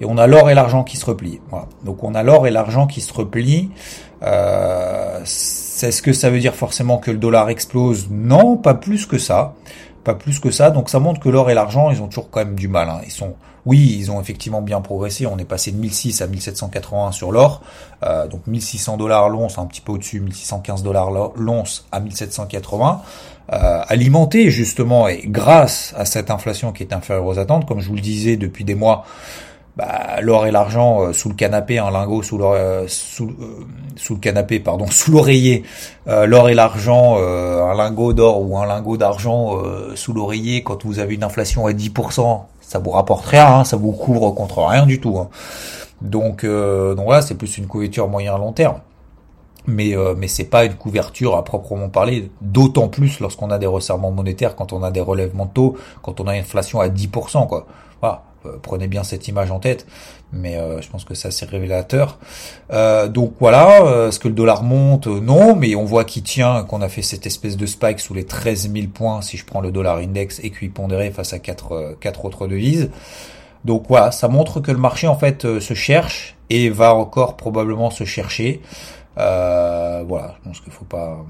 Et 0.00 0.04
on 0.04 0.18
a 0.18 0.26
l'or 0.26 0.50
et 0.50 0.54
l'argent 0.54 0.82
qui 0.82 0.96
se 0.96 1.06
replient. 1.06 1.40
Voilà. 1.50 1.66
Donc 1.84 2.02
on 2.02 2.14
a 2.16 2.24
l'or 2.24 2.48
et 2.48 2.50
l'argent 2.50 2.88
qui 2.88 3.00
se 3.00 3.12
replient. 3.12 3.70
Euh, 4.24 5.20
Est-ce 5.22 6.02
que 6.02 6.12
ça 6.12 6.28
veut 6.30 6.40
dire 6.40 6.54
forcément 6.54 6.98
que 6.98 7.12
le 7.12 7.18
dollar 7.18 7.50
explose? 7.50 8.08
Non, 8.10 8.56
pas 8.56 8.74
plus 8.74 9.06
que 9.06 9.18
ça. 9.18 9.54
Pas 10.06 10.14
plus 10.14 10.38
que 10.38 10.52
ça. 10.52 10.70
Donc 10.70 10.88
ça 10.88 11.00
montre 11.00 11.18
que 11.18 11.28
l'or 11.28 11.50
et 11.50 11.54
l'argent, 11.54 11.90
ils 11.90 12.00
ont 12.00 12.06
toujours 12.06 12.30
quand 12.30 12.38
même 12.38 12.54
du 12.54 12.68
mal. 12.68 12.88
Hein. 12.88 13.00
Ils 13.04 13.10
sont 13.10 13.34
oui, 13.64 13.96
ils 13.98 14.12
ont 14.12 14.20
effectivement 14.20 14.62
bien 14.62 14.80
progressé. 14.80 15.26
On 15.26 15.36
est 15.36 15.44
passé 15.44 15.72
de 15.72 15.78
1006 15.78 16.22
à 16.22 16.28
1781 16.28 17.10
sur 17.10 17.32
l'or. 17.32 17.60
Euh, 18.04 18.28
donc 18.28 18.46
1600 18.46 18.98
dollars 18.98 19.28
l'once, 19.28 19.58
un 19.58 19.66
petit 19.66 19.80
peu 19.80 19.90
au-dessus, 19.90 20.20
1615 20.20 20.84
dollars 20.84 21.10
l'once 21.34 21.88
à 21.90 21.98
1780. 21.98 23.02
Euh, 23.52 23.82
alimenté 23.88 24.48
justement 24.50 25.08
et 25.08 25.22
grâce 25.24 25.92
à 25.96 26.04
cette 26.04 26.30
inflation 26.30 26.70
qui 26.70 26.84
est 26.84 26.92
inférieure 26.92 27.26
aux 27.26 27.40
attentes, 27.40 27.66
comme 27.66 27.80
je 27.80 27.88
vous 27.88 27.96
le 27.96 28.00
disais 28.00 28.36
depuis 28.36 28.62
des 28.62 28.76
mois, 28.76 29.04
bah, 29.76 30.20
l'or 30.22 30.46
et 30.46 30.50
l'argent 30.50 31.02
euh, 31.02 31.12
sous 31.12 31.28
le 31.28 31.34
canapé, 31.34 31.78
un 31.78 31.90
lingot 31.90 32.22
sous, 32.22 32.40
sous, 32.88 33.36
sous 33.96 34.14
le 34.14 34.20
canapé, 34.20 34.60
pardon, 34.60 34.86
sous 34.90 35.12
l'oreiller, 35.12 35.64
l'or 36.06 36.48
et 36.48 36.54
l'argent, 36.54 37.16
un 37.18 37.74
lingot 37.74 38.12
d'or 38.12 38.40
ou 38.42 38.56
un 38.58 38.66
lingot 38.66 38.96
d'argent 38.96 39.62
sous 39.94 40.12
l'oreiller 40.12 40.62
quand 40.62 40.84
vous 40.84 40.98
avez 40.98 41.14
une 41.14 41.24
inflation 41.24 41.66
à 41.66 41.72
10%, 41.72 42.42
ça 42.60 42.78
vous 42.78 42.90
rapporte 42.90 43.24
rien, 43.26 43.46
hein, 43.46 43.64
ça 43.64 43.76
vous 43.76 43.92
couvre 43.92 44.30
contre 44.32 44.62
rien 44.62 44.86
du 44.86 45.00
tout. 45.00 45.18
Hein. 45.18 45.28
Donc, 46.00 46.44
euh, 46.44 46.94
donc 46.94 47.06
voilà, 47.06 47.22
c'est 47.22 47.36
plus 47.36 47.58
une 47.58 47.66
couverture 47.66 48.08
moyen 48.08 48.36
long 48.36 48.52
terme. 48.52 48.80
Mais 49.68 49.96
euh, 49.96 50.14
mais 50.16 50.28
c'est 50.28 50.44
pas 50.44 50.64
une 50.64 50.74
couverture 50.74 51.36
à 51.36 51.42
proprement 51.42 51.88
parler, 51.88 52.30
d'autant 52.40 52.88
plus 52.88 53.18
lorsqu'on 53.18 53.50
a 53.50 53.58
des 53.58 53.66
resserrements 53.66 54.12
monétaires, 54.12 54.54
quand 54.54 54.72
on 54.72 54.82
a 54.82 54.92
des 54.92 55.00
relèvements 55.00 55.46
de 55.46 55.50
taux, 55.50 55.76
quand 56.02 56.20
on 56.20 56.28
a 56.28 56.34
une 56.34 56.42
inflation 56.42 56.80
à 56.80 56.88
10%, 56.88 57.48
quoi. 57.48 57.66
Euh, 58.04 58.08
prenez 58.62 58.88
bien 58.88 59.04
cette 59.04 59.28
image 59.28 59.50
en 59.50 59.58
tête, 59.58 59.86
mais 60.32 60.56
euh, 60.56 60.80
je 60.80 60.88
pense 60.88 61.04
que 61.04 61.14
ça 61.14 61.30
c'est 61.30 61.48
révélateur. 61.48 62.18
Euh, 62.72 63.08
donc 63.08 63.34
voilà, 63.40 64.08
est-ce 64.08 64.18
que 64.18 64.28
le 64.28 64.34
dollar 64.34 64.62
monte? 64.62 65.06
Non, 65.06 65.56
mais 65.56 65.74
on 65.74 65.84
voit 65.84 66.04
qu'il 66.04 66.22
tient, 66.22 66.64
qu'on 66.64 66.82
a 66.82 66.88
fait 66.88 67.02
cette 67.02 67.26
espèce 67.26 67.56
de 67.56 67.66
spike 67.66 68.00
sous 68.00 68.14
les 68.14 68.24
13 68.24 68.72
000 68.72 68.86
points 68.88 69.22
si 69.22 69.36
je 69.36 69.44
prends 69.44 69.60
le 69.60 69.70
dollar 69.70 69.98
index 69.98 70.40
équipondéré 70.40 71.10
face 71.10 71.32
à 71.32 71.38
quatre, 71.38 72.24
autres 72.24 72.46
devises. 72.46 72.90
Donc 73.64 73.86
voilà, 73.88 74.12
ça 74.12 74.28
montre 74.28 74.60
que 74.60 74.70
le 74.70 74.78
marché 74.78 75.08
en 75.08 75.16
fait 75.16 75.58
se 75.58 75.74
cherche 75.74 76.36
et 76.50 76.70
va 76.70 76.94
encore 76.94 77.36
probablement 77.36 77.90
se 77.90 78.04
chercher. 78.04 78.60
voilà, 79.16 80.36
je 80.38 80.48
pense 80.48 80.60
qu'il 80.60 80.72
faut 80.72 80.84
pas, 80.84 81.24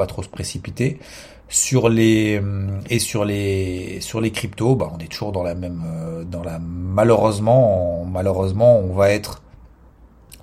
pas 0.00 0.06
trop 0.06 0.22
se 0.22 0.28
précipiter 0.28 0.98
sur 1.50 1.88
les 1.88 2.40
et 2.88 2.98
sur 3.00 3.24
les 3.24 4.00
sur 4.00 4.20
les 4.20 4.30
cryptos, 4.30 4.76
bah, 4.76 4.90
on 4.94 4.98
est 4.98 5.08
toujours 5.08 5.32
dans 5.32 5.42
la 5.42 5.54
même 5.54 5.82
euh, 5.84 6.24
dans 6.24 6.42
la 6.42 6.58
malheureusement 6.60 8.04
malheureusement 8.06 8.78
on 8.78 8.94
va 8.94 9.10
être 9.10 9.42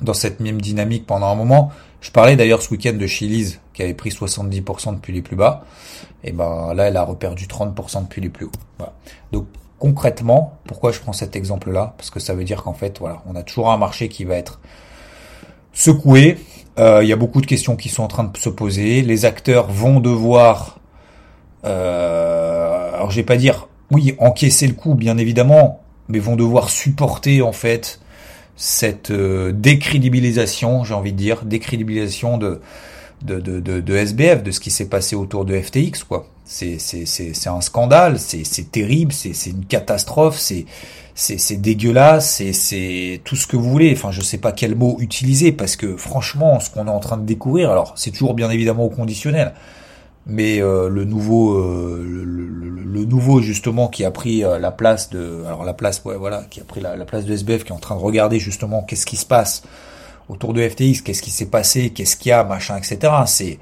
dans 0.01 0.13
cette 0.13 0.39
même 0.41 0.61
dynamique 0.61 1.07
pendant 1.07 1.27
un 1.27 1.35
moment. 1.35 1.71
Je 2.01 2.11
parlais 2.11 2.35
d'ailleurs 2.35 2.61
ce 2.61 2.69
week-end 2.69 2.93
de 2.93 3.07
Chili's 3.07 3.59
qui 3.73 3.81
avait 3.81 3.95
pris 3.95 4.09
70% 4.09 4.95
depuis 4.95 5.13
les 5.13 5.21
plus 5.21 5.35
bas. 5.35 5.65
Et 6.23 6.33
ben 6.33 6.73
là 6.75 6.89
elle 6.89 6.97
a 6.97 7.03
reperdu 7.03 7.45
30% 7.45 8.03
depuis 8.03 8.21
les 8.21 8.29
plus 8.29 8.45
hauts. 8.45 8.51
Voilà. 8.77 8.93
Donc 9.31 9.47
concrètement, 9.79 10.57
pourquoi 10.65 10.91
je 10.91 10.99
prends 10.99 11.13
cet 11.13 11.37
exemple-là? 11.37 11.95
Parce 11.97 12.09
que 12.09 12.19
ça 12.19 12.35
veut 12.35 12.43
dire 12.43 12.63
qu'en 12.63 12.73
fait 12.73 12.99
voilà, 12.99 13.23
on 13.27 13.35
a 13.35 13.43
toujours 13.43 13.71
un 13.71 13.77
marché 13.77 14.09
qui 14.09 14.25
va 14.25 14.35
être 14.35 14.59
secoué. 15.71 16.37
Euh, 16.79 17.03
il 17.03 17.09
y 17.09 17.13
a 17.13 17.15
beaucoup 17.15 17.41
de 17.41 17.47
questions 17.47 17.75
qui 17.75 17.89
sont 17.89 18.03
en 18.03 18.07
train 18.07 18.23
de 18.23 18.37
se 18.37 18.49
poser. 18.49 19.01
Les 19.01 19.25
acteurs 19.25 19.67
vont 19.71 19.99
devoir 19.99 20.79
euh, 21.65 22.93
alors 22.93 23.11
je 23.11 23.15
vais 23.17 23.25
pas 23.25 23.37
dire 23.37 23.67
oui 23.91 24.15
encaisser 24.19 24.67
le 24.67 24.73
coup 24.73 24.95
bien 24.95 25.17
évidemment, 25.17 25.81
mais 26.07 26.19
vont 26.19 26.35
devoir 26.35 26.69
supporter 26.69 27.41
en 27.41 27.51
fait 27.51 27.99
cette 28.55 29.11
euh, 29.11 29.51
décrédibilisation, 29.51 30.83
j'ai 30.83 30.93
envie 30.93 31.13
de 31.13 31.17
dire, 31.17 31.43
décrédibilisation 31.45 32.37
de 32.37 32.61
de, 33.23 33.39
de, 33.39 33.59
de, 33.59 33.79
de 33.79 33.95
SBF, 33.95 34.43
de 34.43 34.51
ce 34.51 34.59
qui 34.59 34.69
s'est 34.69 34.89
passé 34.89 35.15
autour 35.15 35.43
de 35.45 35.59
FTX, 35.59 36.03
quoi. 36.07 36.27
C'est, 36.47 37.47
un 37.47 37.62
scandale, 37.62 38.19
c'est, 38.19 38.71
terrible, 38.71 39.12
c'est, 39.12 39.49
une 39.49 39.65
catastrophe, 39.65 40.39
c'est, 40.39 40.65
dégueulasse, 41.62 42.41
c'est, 42.51 43.21
tout 43.23 43.36
ce 43.36 43.47
que 43.47 43.57
vous 43.57 43.69
voulez. 43.69 43.91
Enfin, 43.93 44.12
je 44.12 44.21
sais 44.21 44.38
pas 44.38 44.51
quel 44.51 44.75
mot 44.75 44.97
utiliser 44.99 45.51
parce 45.51 45.75
que 45.75 45.97
franchement, 45.97 46.60
ce 46.60 46.69
qu'on 46.69 46.88
est 46.88 46.91
en 46.91 46.99
train 46.99 47.17
de 47.17 47.25
découvrir, 47.25 47.71
alors 47.71 47.93
c'est 47.95 48.12
toujours 48.12 48.33
bien 48.33 48.49
évidemment 48.49 48.86
au 48.86 48.89
conditionnel 48.89 49.53
mais 50.27 50.62
euh, 50.62 50.89
le 50.89 51.05
nouveau 51.05 51.57
euh, 51.57 52.03
le, 52.05 53.05
nouveau 53.05 53.41
justement 53.41 53.88
qui 53.88 54.03
a 54.03 54.12
pris 54.12 54.43
euh, 54.43 54.60
la 54.60 54.71
place 54.71 55.10
de 55.10 55.43
alors 55.45 55.63
la 55.63 55.73
place 55.73 56.01
ouais, 56.03 56.17
voilà 56.17 56.43
qui 56.49 56.60
a 56.60 56.63
pris 56.63 56.81
la, 56.81 56.97
place 57.05 57.25
de 57.25 57.33
SBF 57.33 57.63
qui 57.63 57.71
est 57.71 57.75
en 57.75 57.79
train 57.79 57.95
de 57.95 58.01
regarder 58.01 58.39
justement 58.39 58.83
qu'est-ce 58.83 59.05
qui 59.05 59.15
se 59.15 59.25
passe 59.25 59.63
autour 60.27 60.53
de 60.53 60.67
FTX 60.67 61.01
qu'est-ce 61.03 61.21
qui 61.21 61.31
s'est 61.31 61.45
passé 61.45 61.91
qu'est-ce 61.91 62.17
qu'il 62.17 62.31
y 62.31 62.33
a 62.33 62.43
machin 62.43 62.75
etc 62.77 63.13
c'est 63.25 63.60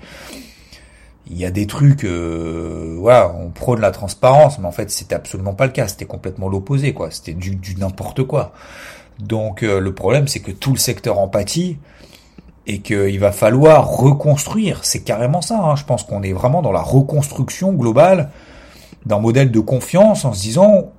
il 1.28 1.38
y 1.38 1.46
a 1.46 1.52
des 1.52 1.68
trucs 1.68 2.06
voilà 2.06 3.34
on 3.40 3.50
prône 3.50 3.82
la 3.82 3.92
transparence 3.92 4.60
mais 4.60 4.68
en 4.68 4.72
fait 4.72 4.92
c'était 4.92 5.16
absolument 5.16 5.54
pas 5.54 5.66
le 5.66 5.72
cas 5.72 5.88
c'était 5.88 6.06
complètement 6.06 6.50
l'opposé 6.50 6.94
quoi 6.94 7.10
c'était 7.10 7.34
du, 7.34 7.58
n'importe 7.78 8.24
quoi 8.24 8.54
donc 9.20 9.62
le 9.62 9.94
problème 9.94 10.28
c'est 10.28 10.42
que 10.42 10.52
tout 10.52 10.72
le 10.72 10.78
secteur 10.78 11.20
empathie 11.20 11.78
et 12.68 12.80
qu'il 12.80 13.20
va 13.20 13.32
falloir 13.32 13.88
reconstruire. 13.88 14.84
C'est 14.84 15.02
carrément 15.02 15.42
ça. 15.42 15.60
Hein. 15.60 15.76
Je 15.76 15.84
pense 15.84 16.04
qu'on 16.04 16.24
est 16.24 16.34
vraiment 16.34 16.62
dans 16.62 16.72
la 16.72 16.82
reconstruction 16.82 17.74
globale 17.74 18.32
d'un 19.06 19.20
modèle 19.20 19.52
de 19.52 19.60
confiance 19.60 20.26
en 20.26 20.34
se 20.34 20.42
disant, 20.42 20.92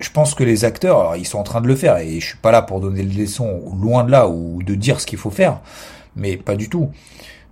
je 0.00 0.10
pense 0.10 0.34
que 0.34 0.44
les 0.44 0.64
acteurs, 0.64 1.00
alors 1.00 1.16
ils 1.16 1.26
sont 1.26 1.38
en 1.38 1.44
train 1.44 1.60
de 1.60 1.66
le 1.66 1.76
faire 1.76 1.96
et 1.96 2.20
je 2.20 2.26
suis 2.26 2.38
pas 2.38 2.50
là 2.50 2.62
pour 2.62 2.80
donner 2.80 3.04
des 3.04 3.22
leçons 3.22 3.62
loin 3.80 4.04
de 4.04 4.10
là 4.10 4.28
ou 4.28 4.62
de 4.62 4.74
dire 4.74 5.00
ce 5.00 5.06
qu'il 5.06 5.18
faut 5.18 5.30
faire, 5.30 5.60
mais 6.14 6.36
pas 6.36 6.56
du 6.56 6.68
tout. 6.68 6.90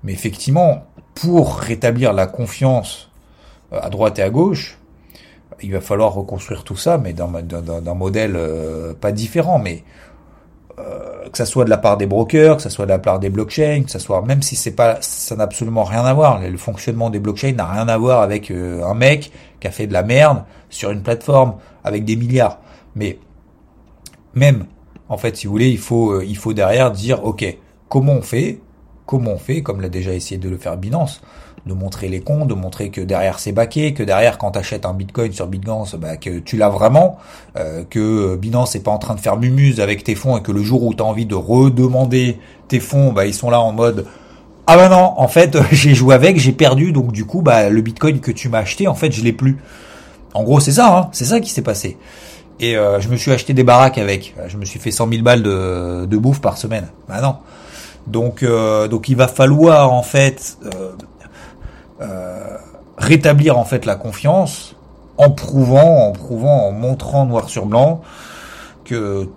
Mais 0.04 0.12
effectivement, 0.12 0.84
pour 1.20 1.56
rétablir 1.56 2.12
la 2.12 2.26
confiance 2.26 3.10
euh, 3.72 3.80
à 3.82 3.90
droite 3.90 4.18
et 4.18 4.22
à 4.22 4.30
gauche, 4.30 4.78
il 5.60 5.72
va 5.72 5.80
falloir 5.80 6.14
reconstruire 6.14 6.62
tout 6.62 6.76
ça, 6.76 6.98
mais 6.98 7.12
d'un 7.12 7.94
modèle 7.94 8.36
euh, 8.36 8.94
pas 8.94 9.10
différent, 9.10 9.58
mais 9.58 9.82
euh, 10.78 11.28
que 11.28 11.36
ça 11.36 11.44
soit 11.44 11.64
de 11.64 11.70
la 11.70 11.78
part 11.78 11.96
des 11.96 12.06
brokers, 12.06 12.56
que 12.56 12.62
ça 12.62 12.70
soit 12.70 12.84
de 12.84 12.90
la 12.90 13.00
part 13.00 13.18
des 13.18 13.30
blockchains, 13.30 13.82
que 13.84 13.90
ça 13.90 13.98
soit 13.98 14.22
même 14.22 14.42
si 14.42 14.54
c'est 14.54 14.76
pas, 14.76 14.98
ça 15.00 15.34
n'a 15.34 15.42
absolument 15.42 15.82
rien 15.82 16.04
à 16.04 16.14
voir. 16.14 16.40
Le 16.40 16.56
fonctionnement 16.56 17.10
des 17.10 17.18
blockchains 17.18 17.52
n'a 17.52 17.66
rien 17.66 17.88
à 17.88 17.98
voir 17.98 18.22
avec 18.22 18.52
un 18.52 18.94
mec 18.94 19.32
qui 19.58 19.66
a 19.66 19.72
fait 19.72 19.88
de 19.88 19.92
la 19.92 20.04
merde 20.04 20.44
sur 20.70 20.92
une 20.92 21.02
plateforme 21.02 21.56
avec 21.82 22.04
des 22.04 22.14
milliards. 22.14 22.60
Mais 22.94 23.18
même, 24.34 24.66
en 25.08 25.18
fait, 25.18 25.36
si 25.36 25.48
vous 25.48 25.52
voulez, 25.52 25.70
il 25.70 25.78
faut, 25.78 26.22
il 26.22 26.36
faut 26.36 26.52
derrière 26.52 26.92
dire, 26.92 27.24
ok, 27.24 27.44
comment 27.88 28.12
on 28.12 28.22
fait 28.22 28.60
comment 29.08 29.32
on 29.32 29.38
fait, 29.38 29.62
comme 29.62 29.80
l'a 29.80 29.88
déjà 29.88 30.12
essayé 30.12 30.36
de 30.36 30.50
le 30.50 30.58
faire 30.58 30.76
Binance, 30.76 31.22
de 31.66 31.72
montrer 31.72 32.08
les 32.08 32.20
comptes, 32.20 32.46
de 32.46 32.54
montrer 32.54 32.90
que 32.90 33.00
derrière 33.00 33.38
c'est 33.38 33.52
baqué, 33.52 33.94
que 33.94 34.02
derrière 34.02 34.36
quand 34.36 34.52
tu 34.52 34.58
achètes 34.58 34.84
un 34.84 34.92
bitcoin 34.92 35.32
sur 35.32 35.46
Bitcoin, 35.46 35.84
bah, 35.98 36.18
que 36.18 36.38
tu 36.40 36.58
l'as 36.58 36.68
vraiment, 36.68 37.16
euh, 37.56 37.84
que 37.88 38.36
Binance 38.36 38.74
n'est 38.74 38.82
pas 38.82 38.90
en 38.90 38.98
train 38.98 39.14
de 39.14 39.20
faire 39.20 39.38
mumuse 39.38 39.80
avec 39.80 40.04
tes 40.04 40.14
fonds 40.14 40.36
et 40.36 40.42
que 40.42 40.52
le 40.52 40.62
jour 40.62 40.82
où 40.84 40.92
tu 40.92 41.02
as 41.02 41.06
envie 41.06 41.24
de 41.24 41.34
redemander 41.34 42.38
tes 42.68 42.80
fonds, 42.80 43.12
bah, 43.12 43.24
ils 43.24 43.34
sont 43.34 43.48
là 43.48 43.60
en 43.60 43.72
mode 43.72 44.06
ah 44.70 44.76
bah 44.76 44.90
non, 44.90 45.14
en 45.16 45.28
fait 45.28 45.56
j'ai 45.72 45.94
joué 45.94 46.14
avec, 46.14 46.38
j'ai 46.38 46.52
perdu, 46.52 46.92
donc 46.92 47.10
du 47.10 47.24
coup 47.24 47.40
bah 47.40 47.70
le 47.70 47.80
bitcoin 47.80 48.20
que 48.20 48.30
tu 48.30 48.50
m'as 48.50 48.58
acheté, 48.58 48.86
en 48.88 48.94
fait 48.94 49.10
je 49.10 49.24
l'ai 49.24 49.32
plus. 49.32 49.56
En 50.34 50.42
gros 50.42 50.60
c'est 50.60 50.72
ça, 50.72 50.94
hein, 50.94 51.08
c'est 51.12 51.24
ça 51.24 51.40
qui 51.40 51.50
s'est 51.50 51.62
passé. 51.62 51.96
Et 52.60 52.76
euh, 52.76 53.00
je 53.00 53.08
me 53.08 53.16
suis 53.16 53.32
acheté 53.32 53.54
des 53.54 53.64
baraques 53.64 53.96
avec, 53.96 54.34
je 54.48 54.58
me 54.58 54.66
suis 54.66 54.78
fait 54.78 54.90
100 54.90 55.08
000 55.08 55.22
balles 55.22 55.42
de, 55.42 56.04
de 56.04 56.16
bouffe 56.18 56.42
par 56.42 56.58
semaine. 56.58 56.88
Bah 57.08 57.22
non. 57.22 57.36
Donc, 58.06 58.42
euh, 58.42 58.88
donc 58.88 59.08
il 59.08 59.16
va 59.16 59.28
falloir 59.28 59.92
en 59.92 60.02
fait 60.02 60.58
euh, 60.64 60.92
euh, 62.00 62.56
rétablir 62.96 63.58
en 63.58 63.64
fait 63.64 63.84
la 63.84 63.96
confiance 63.96 64.76
en 65.16 65.30
prouvant, 65.30 66.08
en 66.08 66.12
prouvant, 66.12 66.68
en 66.68 66.72
montrant 66.72 67.26
noir 67.26 67.48
sur 67.48 67.66
blanc 67.66 68.00
que 68.84 69.28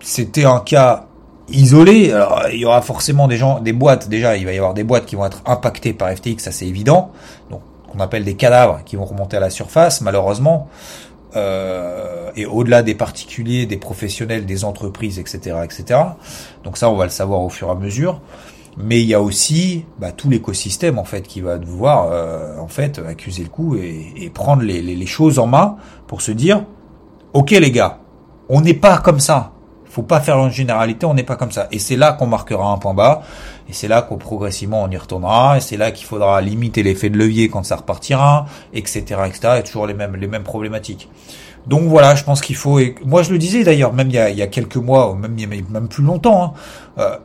c'était 0.00 0.44
un 0.44 0.60
cas 0.60 1.06
isolé. 1.48 2.12
Alors, 2.12 2.42
il 2.52 2.60
y 2.60 2.64
aura 2.64 2.82
forcément 2.82 3.28
des 3.28 3.36
gens, 3.36 3.60
des 3.60 3.72
boîtes. 3.72 4.08
Déjà, 4.08 4.36
il 4.36 4.44
va 4.44 4.52
y 4.52 4.58
avoir 4.58 4.74
des 4.74 4.84
boîtes 4.84 5.06
qui 5.06 5.16
vont 5.16 5.26
être 5.26 5.42
impactées 5.46 5.92
par 5.92 6.10
FTX, 6.10 6.38
ça 6.38 6.52
c'est 6.52 6.66
évident. 6.66 7.10
Donc, 7.50 7.62
qu'on 7.90 8.00
appelle 8.00 8.24
des 8.24 8.34
cadavres 8.34 8.80
qui 8.84 8.96
vont 8.96 9.04
remonter 9.04 9.36
à 9.36 9.40
la 9.40 9.50
surface, 9.50 10.00
malheureusement. 10.00 10.68
Euh, 11.34 12.30
et 12.36 12.46
au-delà 12.46 12.82
des 12.82 12.94
particuliers, 12.94 13.66
des 13.66 13.76
professionnels, 13.76 14.46
des 14.46 14.64
entreprises, 14.64 15.18
etc., 15.18 15.56
etc. 15.64 16.00
Donc 16.64 16.76
ça, 16.76 16.90
on 16.90 16.96
va 16.96 17.04
le 17.04 17.10
savoir 17.10 17.40
au 17.40 17.48
fur 17.48 17.68
et 17.68 17.70
à 17.70 17.74
mesure. 17.74 18.20
Mais 18.78 19.00
il 19.00 19.06
y 19.06 19.14
a 19.14 19.20
aussi 19.20 19.84
bah, 19.98 20.12
tout 20.12 20.30
l'écosystème 20.30 20.98
en 20.98 21.04
fait 21.04 21.22
qui 21.22 21.42
va 21.42 21.58
devoir 21.58 22.08
euh, 22.10 22.58
en 22.58 22.68
fait 22.68 23.00
accuser 23.06 23.42
le 23.42 23.50
coup 23.50 23.76
et, 23.76 24.12
et 24.16 24.30
prendre 24.30 24.62
les, 24.62 24.80
les, 24.80 24.96
les, 24.96 25.06
choses 25.06 25.38
en 25.38 25.46
main 25.46 25.76
pour 26.06 26.22
se 26.22 26.32
dire, 26.32 26.64
ok 27.34 27.50
les 27.50 27.70
gars, 27.70 27.98
on 28.48 28.62
n'est 28.62 28.72
pas 28.74 28.98
comme 28.98 29.20
ça. 29.20 29.52
Faut 29.84 30.02
pas 30.02 30.20
faire 30.20 30.38
une 30.38 30.50
généralité, 30.50 31.04
on 31.04 31.12
n'est 31.12 31.22
pas 31.22 31.36
comme 31.36 31.52
ça. 31.52 31.68
Et 31.70 31.78
c'est 31.78 31.96
là 31.96 32.12
qu'on 32.12 32.26
marquera 32.26 32.72
un 32.72 32.78
point 32.78 32.94
bas. 32.94 33.22
Et 33.72 33.74
c'est 33.74 33.88
là 33.88 34.02
qu'au 34.02 34.18
progressivement 34.18 34.82
on 34.82 34.90
y 34.90 34.98
retournera. 34.98 35.56
Et 35.56 35.60
c'est 35.60 35.78
là 35.78 35.92
qu'il 35.92 36.06
faudra 36.06 36.42
limiter 36.42 36.82
l'effet 36.82 37.08
de 37.08 37.16
levier 37.16 37.48
quand 37.48 37.62
ça 37.62 37.76
repartira, 37.76 38.44
etc., 38.74 39.00
etc. 39.26 39.54
Et 39.60 39.62
toujours 39.62 39.86
les 39.86 39.94
mêmes 39.94 40.14
les 40.14 40.26
mêmes 40.26 40.42
problématiques. 40.42 41.08
Donc 41.66 41.84
voilà, 41.84 42.14
je 42.14 42.22
pense 42.22 42.42
qu'il 42.42 42.56
faut. 42.56 42.78
Et 42.78 42.94
moi, 43.02 43.22
je 43.22 43.30
le 43.30 43.38
disais 43.38 43.64
d'ailleurs, 43.64 43.94
même 43.94 44.08
il 44.08 44.14
y 44.14 44.18
a, 44.18 44.28
il 44.28 44.36
y 44.36 44.42
a 44.42 44.46
quelques 44.46 44.76
mois, 44.76 45.16
même 45.16 45.34
même 45.70 45.88
plus 45.88 46.04
longtemps, 46.04 46.44
hein, 46.44 46.52
euh, 46.98 47.16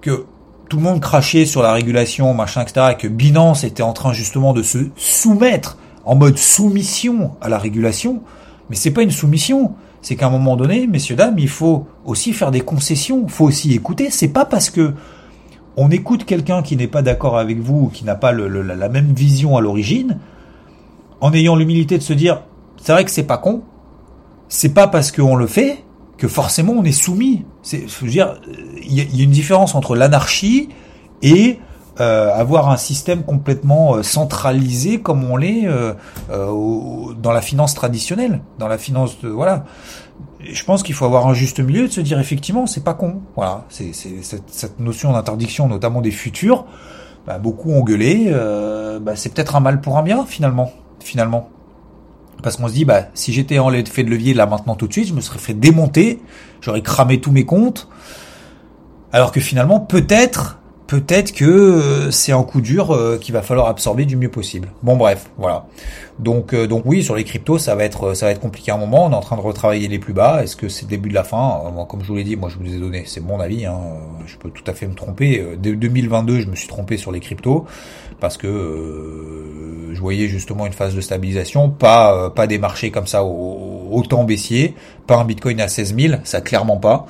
que 0.00 0.26
tout 0.68 0.78
le 0.78 0.82
monde 0.82 1.00
crachait 1.00 1.44
sur 1.44 1.62
la 1.62 1.72
régulation, 1.72 2.34
machin, 2.34 2.62
etc., 2.62 2.88
et 2.92 2.96
que 2.96 3.06
Binance 3.06 3.62
était 3.62 3.84
en 3.84 3.92
train 3.92 4.12
justement 4.12 4.52
de 4.52 4.64
se 4.64 4.78
soumettre 4.96 5.78
en 6.04 6.16
mode 6.16 6.38
soumission 6.38 7.36
à 7.40 7.48
la 7.48 7.58
régulation. 7.58 8.20
Mais 8.68 8.74
c'est 8.74 8.90
pas 8.90 9.02
une 9.02 9.12
soumission. 9.12 9.74
C'est 10.02 10.16
qu'à 10.16 10.26
un 10.26 10.30
moment 10.30 10.56
donné, 10.56 10.88
messieurs 10.88 11.14
dames, 11.14 11.38
il 11.38 11.48
faut 11.48 11.86
aussi 12.04 12.32
faire 12.32 12.50
des 12.50 12.62
concessions. 12.62 13.22
Il 13.24 13.30
faut 13.30 13.44
aussi 13.44 13.74
écouter. 13.74 14.10
C'est 14.10 14.28
pas 14.28 14.44
parce 14.44 14.70
que 14.70 14.92
on 15.76 15.90
écoute 15.90 16.24
quelqu'un 16.24 16.62
qui 16.62 16.76
n'est 16.76 16.88
pas 16.88 17.02
d'accord 17.02 17.38
avec 17.38 17.58
vous, 17.58 17.88
qui 17.88 18.04
n'a 18.04 18.14
pas 18.14 18.32
la 18.32 18.88
même 18.88 19.12
vision 19.12 19.56
à 19.56 19.60
l'origine, 19.60 20.18
en 21.20 21.32
ayant 21.32 21.56
l'humilité 21.56 21.98
de 21.98 22.02
se 22.02 22.12
dire, 22.12 22.42
c'est 22.76 22.92
vrai 22.92 23.04
que 23.04 23.10
c'est 23.10 23.26
pas 23.26 23.38
con, 23.38 23.62
c'est 24.48 24.74
pas 24.74 24.86
parce 24.86 25.10
qu'on 25.10 25.36
le 25.36 25.46
fait 25.46 25.84
que 26.16 26.28
forcément 26.28 26.74
on 26.74 26.84
est 26.84 26.92
soumis. 26.92 27.44
C'est, 27.62 27.86
je 27.88 28.06
dire, 28.06 28.34
il 28.82 28.94
y, 28.94 29.20
a 29.20 29.24
une 29.24 29.30
différence 29.30 29.74
entre 29.74 29.96
l'anarchie 29.96 30.68
et 31.22 31.58
euh, 32.00 32.32
avoir 32.34 32.70
un 32.70 32.76
système 32.76 33.22
complètement 33.22 33.94
euh, 33.94 34.02
centralisé 34.02 35.00
comme 35.00 35.24
on 35.24 35.36
l'est 35.36 35.66
euh, 35.66 35.94
dans 36.28 37.32
la 37.32 37.40
finance 37.40 37.74
traditionnelle, 37.74 38.40
dans 38.58 38.68
la 38.68 38.78
finance 38.78 39.16
voilà. 39.22 39.64
Je 40.52 40.64
pense 40.64 40.82
qu'il 40.82 40.94
faut 40.94 41.04
avoir 41.04 41.26
un 41.26 41.34
juste 41.34 41.60
milieu 41.60 41.88
de 41.88 41.92
se 41.92 42.00
dire 42.00 42.18
effectivement 42.18 42.66
c'est 42.66 42.84
pas 42.84 42.94
con. 42.94 43.22
Voilà, 43.36 43.64
c'est, 43.68 43.92
cette, 43.92 44.48
cette, 44.48 44.80
notion 44.80 45.12
d'interdiction, 45.12 45.68
notamment 45.68 46.00
des 46.00 46.10
futurs. 46.10 46.66
Bah, 47.26 47.38
beaucoup 47.38 47.70
ont 47.70 47.82
gueulé. 47.82 48.30
Bah, 49.00 49.16
c'est 49.16 49.32
peut-être 49.32 49.56
un 49.56 49.60
mal 49.60 49.80
pour 49.80 49.98
un 49.98 50.02
bien 50.02 50.26
finalement. 50.26 50.72
Finalement. 51.00 51.50
Parce 52.44 52.58
qu'on 52.58 52.68
se 52.68 52.74
dit, 52.74 52.84
bah, 52.84 53.04
si 53.14 53.32
j'étais 53.32 53.58
en 53.58 53.72
effet 53.72 54.04
de 54.04 54.10
levier 54.10 54.34
là 54.34 54.44
maintenant 54.44 54.74
tout 54.74 54.86
de 54.86 54.92
suite, 54.92 55.08
je 55.08 55.14
me 55.14 55.22
serais 55.22 55.38
fait 55.38 55.54
démonter, 55.54 56.20
j'aurais 56.60 56.82
cramé 56.82 57.18
tous 57.18 57.32
mes 57.32 57.46
comptes. 57.46 57.88
Alors 59.12 59.32
que 59.32 59.40
finalement, 59.40 59.80
peut-être, 59.80 60.58
peut-être 60.86 61.32
que 61.32 61.44
euh, 61.44 62.10
c'est 62.10 62.32
un 62.32 62.42
coup 62.42 62.60
dur 62.60 62.90
euh, 62.92 63.18
qu'il 63.18 63.32
va 63.34 63.42
falloir 63.42 63.68
absorber 63.68 64.04
du 64.04 64.16
mieux 64.16 64.30
possible. 64.30 64.68
Bon 64.82 64.96
bref, 64.96 65.30
voilà. 65.38 65.66
Donc 66.18 66.52
euh, 66.52 66.66
donc 66.66 66.82
oui, 66.84 67.02
sur 67.02 67.16
les 67.16 67.24
cryptos, 67.24 67.58
ça 67.58 67.74
va 67.74 67.84
être 67.84 68.14
ça 68.14 68.26
va 68.26 68.32
être 68.32 68.40
compliqué 68.40 68.70
à 68.70 68.74
un 68.74 68.78
moment. 68.78 69.06
On 69.06 69.10
est 69.10 69.14
en 69.14 69.20
train 69.20 69.36
de 69.36 69.40
retravailler 69.40 69.88
les 69.88 69.98
plus 69.98 70.12
bas. 70.12 70.42
Est-ce 70.42 70.56
que 70.56 70.68
c'est 70.68 70.82
le 70.82 70.90
début 70.90 71.08
de 71.08 71.14
la 71.14 71.24
fin 71.24 71.62
Comme 71.88 72.02
je 72.02 72.08
vous 72.08 72.16
l'ai 72.16 72.24
dit, 72.24 72.36
moi 72.36 72.48
je 72.48 72.58
vous 72.58 72.74
ai 72.74 72.78
donné, 72.78 73.04
c'est 73.06 73.20
mon 73.20 73.40
avis. 73.40 73.66
Hein. 73.66 73.78
Je 74.26 74.36
peux 74.36 74.50
tout 74.50 74.64
à 74.66 74.74
fait 74.74 74.86
me 74.86 74.94
tromper. 74.94 75.44
Dès 75.58 75.72
2022, 75.72 76.40
je 76.40 76.48
me 76.48 76.56
suis 76.56 76.68
trompé 76.68 76.96
sur 76.96 77.12
les 77.12 77.20
cryptos 77.20 77.64
parce 78.20 78.36
que 78.36 79.90
je 79.92 80.00
voyais 80.00 80.28
justement 80.28 80.66
une 80.66 80.72
phase 80.72 80.94
de 80.94 81.00
stabilisation, 81.00 81.70
pas 81.70 82.30
pas 82.30 82.46
des 82.46 82.58
marchés 82.58 82.90
comme 82.90 83.06
ça 83.06 83.24
autant 83.24 84.24
baissier, 84.24 84.74
pas 85.06 85.16
un 85.16 85.24
Bitcoin 85.24 85.60
à 85.60 85.68
16 85.68 85.96
000, 85.96 86.14
ça 86.24 86.40
clairement 86.40 86.76
pas. 86.76 87.06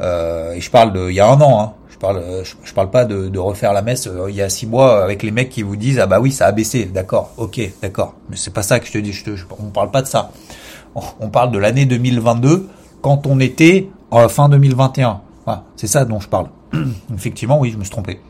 et 0.00 0.60
je 0.60 0.70
parle 0.70 0.92
de 0.92 1.10
il 1.10 1.14
y 1.14 1.20
a 1.20 1.28
un 1.28 1.40
an. 1.40 1.60
Hein. 1.60 1.72
Je 1.96 2.00
parle, 2.00 2.22
je, 2.62 2.74
parle 2.74 2.90
pas 2.90 3.06
de, 3.06 3.38
refaire 3.38 3.72
la 3.72 3.80
messe 3.80 4.06
euh, 4.06 4.26
il 4.28 4.36
y 4.36 4.42
a 4.42 4.50
six 4.50 4.66
mois 4.66 5.02
avec 5.02 5.22
les 5.22 5.30
mecs 5.30 5.48
qui 5.48 5.62
vous 5.62 5.76
disent 5.76 5.98
ah 5.98 6.04
bah 6.04 6.20
oui 6.20 6.30
ça 6.30 6.46
a 6.46 6.52
baissé, 6.52 6.84
d'accord, 6.84 7.32
ok, 7.38 7.58
d'accord. 7.80 8.14
Mais 8.28 8.36
c'est 8.36 8.52
pas 8.52 8.62
ça 8.62 8.80
que 8.80 8.86
je 8.86 8.92
te 8.92 8.98
dis. 8.98 9.14
Je 9.14 9.24
te, 9.24 9.30
on 9.58 9.70
parle 9.70 9.90
pas 9.90 10.02
de 10.02 10.06
ça. 10.06 10.30
On, 10.94 11.28
parle 11.28 11.52
de 11.52 11.58
l'année 11.58 11.86
2022 11.86 12.68
quand 13.00 13.26
on 13.26 13.40
était 13.40 13.88
en 14.10 14.28
fin 14.28 14.50
2021. 14.50 15.20
Voilà, 15.46 15.64
c'est 15.76 15.86
ça 15.86 16.04
dont 16.04 16.20
je 16.20 16.28
parle. 16.28 16.48
Effectivement, 17.14 17.58
oui, 17.58 17.70
je 17.70 17.78
me 17.78 17.84
suis 17.84 17.90
trompé. 17.90 18.20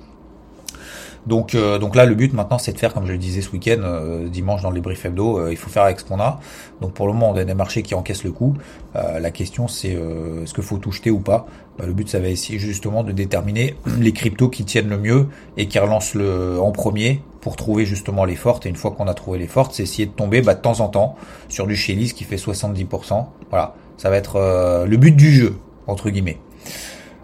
Donc, 1.27 1.55
euh, 1.55 1.79
donc 1.79 1.97
là, 1.97 2.05
le 2.05 2.15
but 2.15 2.33
maintenant, 2.33 2.59
c'est 2.59 2.73
de 2.73 2.79
faire, 2.79 2.95
comme 2.95 3.07
je 3.07 3.12
le 3.12 3.19
disais 3.19 3.41
ce 3.41 3.51
week-end, 3.51 3.81
euh, 3.83 4.29
dimanche 4.29 4.62
dans 4.62 4.71
les 4.71 4.81
briefs 4.81 5.05
hebdo, 5.05 5.39
euh, 5.39 5.51
il 5.51 5.57
faut 5.57 5.71
faire 5.71 5.83
avec 5.83 6.01
ce 6.01 6.05
qu'on 6.05 6.21
a. 6.21 6.41
Donc 6.81 6.93
pour 6.93 7.07
le 7.07 7.12
moment, 7.12 7.31
on 7.31 7.37
a 7.37 7.45
des 7.45 7.55
marchés 7.55 7.83
qui 7.83 7.95
encaissent 7.95 8.25
le 8.25 8.33
coup. 8.33 8.55
la 8.95 9.31
question, 9.31 9.69
c'est 9.69 9.91
est-ce 9.91 10.55
qu'il 10.55 10.65
faut 10.65 10.79
tout 10.79 10.93
jeter 10.93 11.11
ou 11.11 11.21
pas? 11.21 11.47
Bah, 11.79 11.85
Le 11.87 11.93
but, 11.93 12.09
ça 12.09 12.19
va 12.19 12.29
essayer 12.29 12.59
justement 12.59 13.03
de 13.03 13.12
déterminer 13.12 13.77
les 14.01 14.12
cryptos 14.12 14.49
qui 14.49 14.65
tiennent 14.65 14.89
le 14.89 14.99
mieux 14.99 15.29
et 15.57 15.69
qui 15.69 15.79
relancent 15.79 16.15
le 16.15 16.59
en 16.61 16.71
premier 16.71 17.21
pour 17.41 17.57
trouver 17.57 17.85
justement 17.85 18.25
les 18.25 18.37
fortes. 18.37 18.67
Et 18.67 18.69
une 18.69 18.77
fois 18.77 18.93
qu'on 18.93 19.07
a 19.07 19.15
trouvé 19.15 19.39
les 19.39 19.49
fortes, 19.49 19.75
c'est 19.75 19.83
essayer 19.83 20.07
de 20.07 20.12
tomber 20.12 20.41
bah, 20.43 20.55
de 20.55 20.61
temps 20.61 20.81
en 20.81 20.89
temps 20.89 21.17
sur 21.49 21.67
du 21.67 21.77
Shelly's 21.77 22.12
qui 22.12 22.25
fait 22.25 22.37
70%. 22.37 23.27
Voilà, 23.51 23.75
ça 23.97 24.11
va 24.11 24.17
être 24.17 24.87
le 24.87 24.97
but 24.97 25.15
du 25.15 25.33
jeu 25.33 25.57
entre 25.87 26.11
guillemets. 26.11 26.39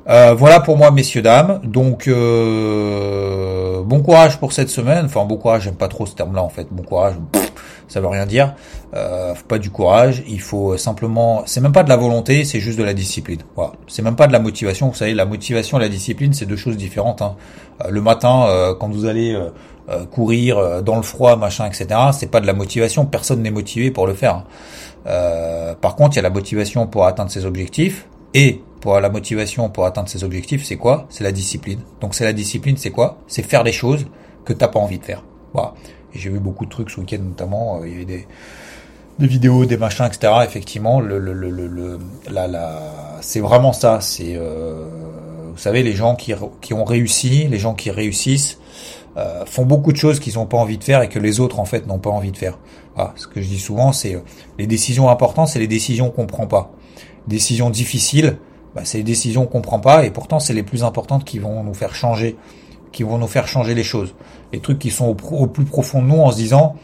Euh, 0.09 0.35
voilà 0.35 0.61
pour 0.61 0.77
moi, 0.77 0.91
messieurs, 0.91 1.23
dames. 1.23 1.61
Donc, 1.63 2.09
euh, 2.09 3.72
bon 3.83 4.03
courage 4.03 4.39
pour 4.39 4.53
cette 4.53 4.69
semaine. 4.71 5.07
Enfin, 5.07 5.25
bon 5.25 5.37
courage, 5.37 5.63
j'aime 5.63 5.75
pas 5.75 5.89
trop 5.89 6.07
ce 6.07 6.15
terme-là, 6.15 6.43
en 6.43 6.49
fait. 6.49 6.67
Bon 6.71 6.83
courage, 6.83 7.15
ça 7.89 8.01
veut 8.01 8.09
rien 8.09 8.27
dire. 8.27 8.55
Euh, 8.95 9.35
faut 9.35 9.47
pas 9.47 9.59
du 9.59 9.71
courage. 9.71 10.23
Il 10.27 10.41
faut 10.41 10.77
simplement... 10.77 11.43
C'est 11.47 11.61
même 11.61 11.73
pas 11.73 11.83
de 11.83 11.89
la 11.89 11.97
volonté, 11.97 12.45
c'est 12.45 12.61
juste 12.61 12.79
de 12.79 12.85
la 12.85 12.95
discipline. 12.95 13.41
Voilà. 13.55 13.73
C'est 13.87 14.03
même 14.03 14.17
pas 14.17 14.27
de 14.27 14.33
la 14.33 14.39
motivation. 14.39 14.89
Vous 14.89 14.95
savez, 14.95 15.15
la 15.15 15.27
motivation 15.27 15.79
et 15.79 15.81
la 15.81 15.89
discipline, 15.89 16.33
c'est 16.33 16.47
deux 16.47 16.57
choses 16.57 16.77
différentes. 16.77 17.23
Hein. 17.23 17.37
Euh, 17.85 17.91
le 17.91 18.01
matin, 18.01 18.47
euh, 18.47 18.75
quand 18.75 18.89
vous 18.89 19.07
allez 19.07 19.39
courir 20.11 20.83
dans 20.83 20.97
le 20.97 21.03
froid, 21.03 21.37
machin, 21.37 21.67
etc., 21.67 21.87
c'est 22.13 22.31
pas 22.31 22.41
de 22.41 22.47
la 22.47 22.55
motivation. 22.55 23.05
Personne 23.05 23.43
n'est 23.43 23.51
motivé 23.51 23.91
pour 23.91 24.07
le 24.07 24.15
faire. 24.15 24.45
par 25.05 25.97
contre, 25.97 26.15
il 26.15 26.17
y 26.17 26.19
a 26.21 26.23
la 26.23 26.31
motivation 26.31 26.87
pour 26.87 27.05
atteindre 27.05 27.31
ses 27.31 27.45
objectifs 27.45 28.07
et 28.33 28.63
pour 28.83 29.01
la 29.01 29.09
motivation 29.09 29.71
pour 29.71 29.87
atteindre 29.87 30.09
ses 30.09 30.25
objectifs, 30.25 30.65
c'est 30.65 30.77
quoi? 30.77 31.07
C'est 31.09 31.23
la 31.23 31.31
discipline. 31.33 31.79
Donc 32.01 32.15
c'est 32.17 32.25
la 32.25 32.33
discipline, 32.33 32.77
c'est 32.77 32.91
quoi? 32.91 33.19
C'est 33.29 33.43
faire 33.45 33.63
des 33.63 33.73
choses 33.73 34.07
que 34.45 34.53
t'as 34.53 34.69
pas 34.69 34.81
envie 34.81 34.99
de 34.99 35.05
faire. 35.05 35.25
Voilà. 35.55 35.73
J'ai 36.13 36.29
vu 36.29 36.41
beaucoup 36.41 36.67
de 36.67 36.71
trucs 36.71 36.91
ce 36.91 37.01
week-end 37.01 37.21
notamment. 37.23 37.79
Euh, 37.81 37.87
il 37.87 37.93
y 37.93 37.95
avait 37.95 38.05
des, 38.05 38.27
des 39.21 39.27
vidéos, 39.29 39.65
des 39.67 39.77
machins, 39.77 40.05
etc. 40.05 40.33
Effectivement, 40.45 41.01
le, 41.01 41.21
le, 41.21 41.33
le, 41.33 41.49
le 41.51 41.99
la, 42.29 42.49
la, 42.49 42.83
c'est 43.21 43.39
vraiment 43.39 43.73
ça. 43.73 44.01
C'est, 44.01 44.35
euh, 44.35 44.85
vous 45.53 45.59
savez, 45.59 45.85
les 45.85 45.93
gens 45.93 46.17
qui, 46.17 46.35
qui 46.61 46.75
ont 46.75 46.85
réussi, 46.85 47.47
les 47.47 47.59
gens 47.61 47.75
qui 47.75 47.93
réussissent, 47.93 48.59
euh, 49.17 49.47
font 49.47 49.65
beaucoup 49.65 49.93
de 49.93 49.97
choses 49.97 50.19
qu'ils 50.19 50.35
n'ont 50.35 50.47
pas 50.47 50.59
envie 50.59 50.77
de 50.77 50.85
faire 50.85 51.03
et 51.03 51.09
que 51.09 51.21
les 51.21 51.39
autres 51.39 51.61
en 51.61 51.67
fait 51.67 51.87
n'ont 51.87 52.01
pas 52.01 52.11
envie 52.11 52.33
de 52.33 52.37
faire. 52.37 52.59
Voilà, 52.97 53.13
ce 53.15 53.29
que 53.29 53.41
je 53.41 53.47
dis 53.47 53.61
souvent, 53.61 53.93
c'est 53.93 54.17
euh, 54.17 54.21
les 54.59 54.67
décisions 54.67 55.09
importantes, 55.09 55.49
c'est 55.49 55.61
les 55.61 55.69
décisions 55.69 56.11
qu'on 56.11 56.27
prend 56.27 56.49
pas. 56.49 56.73
Décisions 57.29 57.71
difficiles, 57.71 58.39
bah, 58.75 58.83
c'est 58.85 58.99
les 58.99 59.05
décisions 59.05 59.47
qu'on 59.47 59.61
prend 59.61 59.81
pas 59.81 60.05
et 60.05 60.11
pourtant 60.11 60.41
c'est 60.41 60.55
les 60.55 60.63
plus 60.63 60.85
importantes 60.85 61.25
qui 61.25 61.39
vont 61.39 61.63
nous 61.63 61.75
faire 61.75 61.95
changer, 61.95 62.37
qui 62.91 63.03
vont 63.03 63.19
nous 63.19 63.27
faire 63.27 63.47
changer 63.47 63.75
les 63.75 63.85
choses. 63.85 64.15
Les 64.53 64.61
trucs 64.61 64.79
qui 64.79 64.91
sont 64.91 65.17
au, 65.33 65.47
plus 65.47 65.65
profond 65.65 66.03
de 66.03 66.09
nous 66.09 66.21
en 66.21 66.31
se 66.31 66.37
disant 66.37 66.77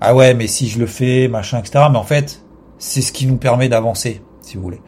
ah 0.00 0.14
ouais 0.14 0.34
mais 0.34 0.46
si 0.46 0.68
je 0.68 0.78
le 0.78 0.86
fais 0.86 1.28
machin 1.28 1.58
etc. 1.58 1.86
Mais 1.90 1.98
en 1.98 2.04
fait 2.04 2.42
c'est 2.78 3.00
ce 3.00 3.12
qui 3.12 3.26
nous 3.26 3.36
permet 3.36 3.68
d'avancer 3.68 4.20
si 4.40 4.56
vous 4.56 4.62
voulez. 4.62 4.80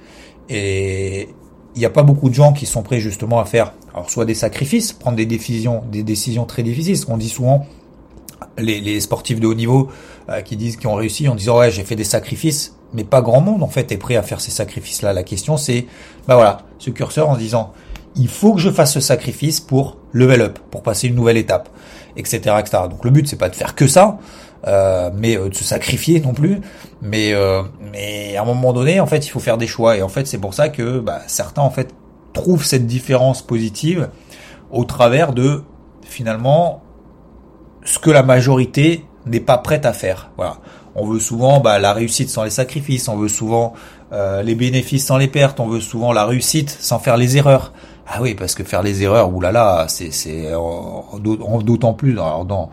Et 0.48 1.28
il 1.74 1.78
n'y 1.78 1.84
a 1.84 1.90
pas 1.90 2.02
beaucoup 2.02 2.28
de 2.28 2.34
gens 2.34 2.52
qui 2.52 2.66
sont 2.66 2.82
prêts 2.82 3.00
justement 3.00 3.40
à 3.40 3.44
faire 3.44 3.72
alors 3.96 4.10
soit 4.10 4.26
des 4.26 4.34
sacrifices, 4.34 4.92
prendre 4.92 5.16
des 5.16 5.24
décisions, 5.24 5.82
des 5.90 6.02
décisions 6.02 6.44
très 6.44 6.62
difficiles. 6.62 7.02
Qu'on 7.06 7.16
dit 7.16 7.30
souvent, 7.30 7.66
les, 8.58 8.78
les, 8.80 9.00
sportifs 9.00 9.40
de 9.40 9.46
haut 9.46 9.54
niveau 9.54 9.88
euh, 10.28 10.42
qui 10.42 10.56
disent 10.56 10.76
qu'ils 10.76 10.88
ont 10.88 10.94
réussi 10.94 11.28
en 11.28 11.34
disant 11.34 11.58
ouais 11.58 11.70
j'ai 11.70 11.82
fait 11.82 11.96
des 11.96 12.04
sacrifices, 12.04 12.75
mais 12.92 13.04
pas 13.04 13.20
grand 13.20 13.40
monde 13.40 13.62
en 13.62 13.68
fait 13.68 13.92
est 13.92 13.96
prêt 13.96 14.16
à 14.16 14.22
faire 14.22 14.40
ces 14.40 14.50
sacrifices-là. 14.50 15.12
La 15.12 15.22
question 15.22 15.56
c'est 15.56 15.86
bah 16.28 16.34
voilà 16.34 16.58
ce 16.78 16.90
curseur 16.90 17.28
en 17.28 17.36
disant 17.36 17.72
il 18.16 18.28
faut 18.28 18.54
que 18.54 18.60
je 18.60 18.70
fasse 18.70 18.94
ce 18.94 19.00
sacrifice 19.00 19.60
pour 19.60 19.98
level 20.12 20.40
up, 20.40 20.58
pour 20.70 20.82
passer 20.82 21.08
une 21.08 21.14
nouvelle 21.14 21.36
étape, 21.36 21.68
etc., 22.16 22.56
etc. 22.58 22.84
Donc 22.90 23.04
le 23.04 23.10
but 23.10 23.28
c'est 23.28 23.36
pas 23.36 23.50
de 23.50 23.54
faire 23.54 23.74
que 23.74 23.86
ça, 23.86 24.18
euh, 24.66 25.10
mais 25.14 25.36
euh, 25.36 25.48
de 25.48 25.54
se 25.54 25.64
sacrifier 25.64 26.20
non 26.20 26.32
plus. 26.32 26.60
Mais 27.02 27.32
euh, 27.34 27.62
mais 27.92 28.36
à 28.36 28.42
un 28.42 28.44
moment 28.44 28.72
donné, 28.72 29.00
en 29.00 29.06
fait, 29.06 29.26
il 29.26 29.30
faut 29.30 29.40
faire 29.40 29.58
des 29.58 29.66
choix. 29.66 29.96
Et 29.96 30.02
en 30.02 30.08
fait, 30.08 30.26
c'est 30.26 30.38
pour 30.38 30.54
ça 30.54 30.68
que 30.68 30.98
bah, 30.98 31.20
certains 31.26 31.62
en 31.62 31.70
fait 31.70 31.94
trouvent 32.32 32.64
cette 32.64 32.86
différence 32.86 33.42
positive 33.42 34.08
au 34.70 34.84
travers 34.84 35.32
de 35.32 35.62
finalement 36.02 36.82
ce 37.84 37.98
que 37.98 38.10
la 38.10 38.22
majorité 38.22 39.04
n'est 39.26 39.40
pas 39.40 39.58
prête 39.58 39.86
à 39.86 39.92
faire. 39.92 40.30
Voilà. 40.36 40.56
On 40.98 41.04
veut 41.06 41.20
souvent 41.20 41.60
bah, 41.60 41.78
la 41.78 41.92
réussite 41.92 42.30
sans 42.30 42.42
les 42.42 42.50
sacrifices, 42.50 43.08
on 43.08 43.16
veut 43.16 43.28
souvent 43.28 43.74
euh, 44.12 44.42
les 44.42 44.54
bénéfices 44.54 45.06
sans 45.06 45.18
les 45.18 45.28
pertes, 45.28 45.60
on 45.60 45.68
veut 45.68 45.80
souvent 45.80 46.12
la 46.12 46.24
réussite 46.24 46.70
sans 46.70 46.98
faire 46.98 47.16
les 47.18 47.36
erreurs. 47.36 47.72
Ah 48.08 48.22
oui, 48.22 48.34
parce 48.34 48.54
que 48.54 48.64
faire 48.64 48.82
les 48.82 49.02
erreurs, 49.02 49.34
oulala, 49.34 49.86
c'est 49.88 50.10
c'est 50.10 50.50
d'autant 51.20 51.92
plus 51.92 52.14
dans 52.14 52.70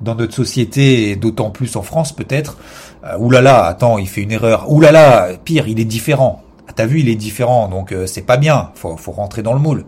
dans 0.00 0.14
notre 0.14 0.34
société 0.34 1.16
d'autant 1.16 1.50
plus 1.50 1.76
en 1.76 1.82
France 1.82 2.12
peut-être. 2.12 2.58
Euh, 3.04 3.16
oulala, 3.18 3.64
attends, 3.64 3.98
il 3.98 4.08
fait 4.08 4.22
une 4.22 4.32
erreur. 4.32 4.70
Oulala, 4.70 5.30
pire, 5.44 5.68
il 5.68 5.80
est 5.80 5.84
différent. 5.84 6.42
Ah, 6.68 6.72
T'as 6.74 6.86
vu, 6.86 7.00
il 7.00 7.08
est 7.08 7.16
différent, 7.16 7.68
donc 7.68 7.92
euh, 7.92 8.06
c'est 8.06 8.22
pas 8.22 8.36
bien. 8.36 8.70
Faut, 8.74 8.96
faut 8.96 9.12
rentrer 9.12 9.42
dans 9.42 9.54
le 9.54 9.60
moule. 9.60 9.86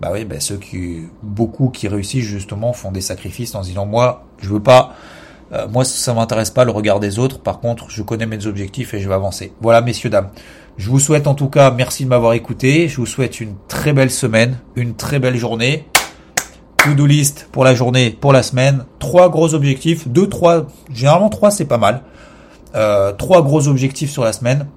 Bah 0.00 0.10
oui, 0.12 0.24
bah 0.24 0.40
ceux 0.40 0.56
qui, 0.56 1.04
beaucoup 1.22 1.70
qui 1.70 1.88
réussissent 1.88 2.24
justement 2.24 2.72
font 2.72 2.92
des 2.92 3.00
sacrifices 3.00 3.54
en 3.54 3.62
se 3.62 3.68
disant 3.68 3.86
moi, 3.86 4.24
je 4.38 4.50
veux 4.50 4.60
pas, 4.62 4.94
euh, 5.52 5.68
moi 5.68 5.84
ça 5.84 6.14
m'intéresse 6.14 6.50
pas 6.50 6.64
le 6.64 6.70
regard 6.70 7.00
des 7.00 7.18
autres. 7.18 7.40
Par 7.40 7.60
contre, 7.60 7.90
je 7.90 8.02
connais 8.02 8.26
mes 8.26 8.46
objectifs 8.46 8.94
et 8.94 9.00
je 9.00 9.08
vais 9.08 9.14
avancer. 9.14 9.52
Voilà, 9.60 9.80
messieurs 9.80 10.10
dames. 10.10 10.30
Je 10.76 10.90
vous 10.90 11.00
souhaite 11.00 11.26
en 11.26 11.34
tout 11.34 11.48
cas, 11.48 11.70
merci 11.70 12.04
de 12.04 12.08
m'avoir 12.08 12.34
écouté. 12.34 12.88
Je 12.88 12.96
vous 12.96 13.06
souhaite 13.06 13.40
une 13.40 13.54
très 13.68 13.92
belle 13.92 14.10
semaine, 14.10 14.58
une 14.74 14.94
très 14.94 15.18
belle 15.18 15.36
journée 15.36 15.86
to-do 16.86 17.06
list 17.06 17.48
pour 17.50 17.64
la 17.64 17.74
journée, 17.74 18.10
pour 18.10 18.32
la 18.32 18.42
semaine, 18.42 18.84
trois 18.98 19.28
gros 19.28 19.54
objectifs, 19.54 20.06
deux, 20.06 20.28
trois, 20.28 20.66
généralement 20.92 21.28
trois 21.28 21.50
c'est 21.50 21.64
pas 21.64 21.78
mal, 21.78 22.02
euh, 22.74 23.12
trois 23.12 23.42
gros 23.42 23.66
objectifs 23.68 24.10
sur 24.10 24.24
la 24.24 24.32
semaine 24.32 24.68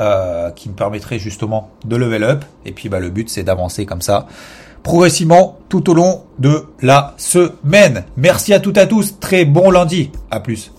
euh, 0.00 0.50
qui 0.50 0.68
me 0.68 0.74
permettraient 0.74 1.18
justement 1.18 1.70
de 1.84 1.96
level 1.96 2.24
up 2.24 2.44
et 2.64 2.72
puis 2.72 2.88
bah, 2.88 3.00
le 3.00 3.10
but 3.10 3.28
c'est 3.28 3.42
d'avancer 3.42 3.84
comme 3.84 4.00
ça 4.00 4.26
progressivement 4.82 5.58
tout 5.68 5.90
au 5.90 5.94
long 5.94 6.26
de 6.38 6.64
la 6.80 7.14
semaine. 7.18 8.04
Merci 8.16 8.52
à 8.52 8.60
toutes 8.60 8.76
et 8.76 8.80
à 8.80 8.86
tous, 8.86 9.18
très 9.20 9.44
bon 9.44 9.70
lundi, 9.70 10.10
à 10.30 10.40
plus. 10.40 10.72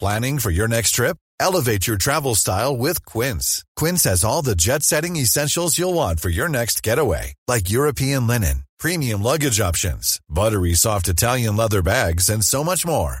Planning 0.00 0.38
for 0.38 0.50
your 0.50 0.68
next 0.68 0.92
trip? 0.92 1.16
Elevate 1.40 1.86
your 1.86 1.96
travel 1.96 2.34
style 2.34 2.76
with 2.76 3.04
Quince. 3.04 3.64
Quince 3.76 4.04
has 4.04 4.24
all 4.24 4.42
the 4.42 4.54
jet-setting 4.54 5.16
essentials 5.16 5.76
you'll 5.76 5.94
want 5.94 6.20
for 6.20 6.28
your 6.28 6.48
next 6.48 6.82
getaway, 6.82 7.34
like 7.48 7.70
European 7.70 8.26
linen, 8.26 8.62
premium 8.78 9.22
luggage 9.22 9.60
options, 9.60 10.20
buttery 10.28 10.74
soft 10.74 11.08
Italian 11.08 11.56
leather 11.56 11.82
bags, 11.82 12.28
and 12.28 12.44
so 12.44 12.62
much 12.62 12.86
more. 12.86 13.20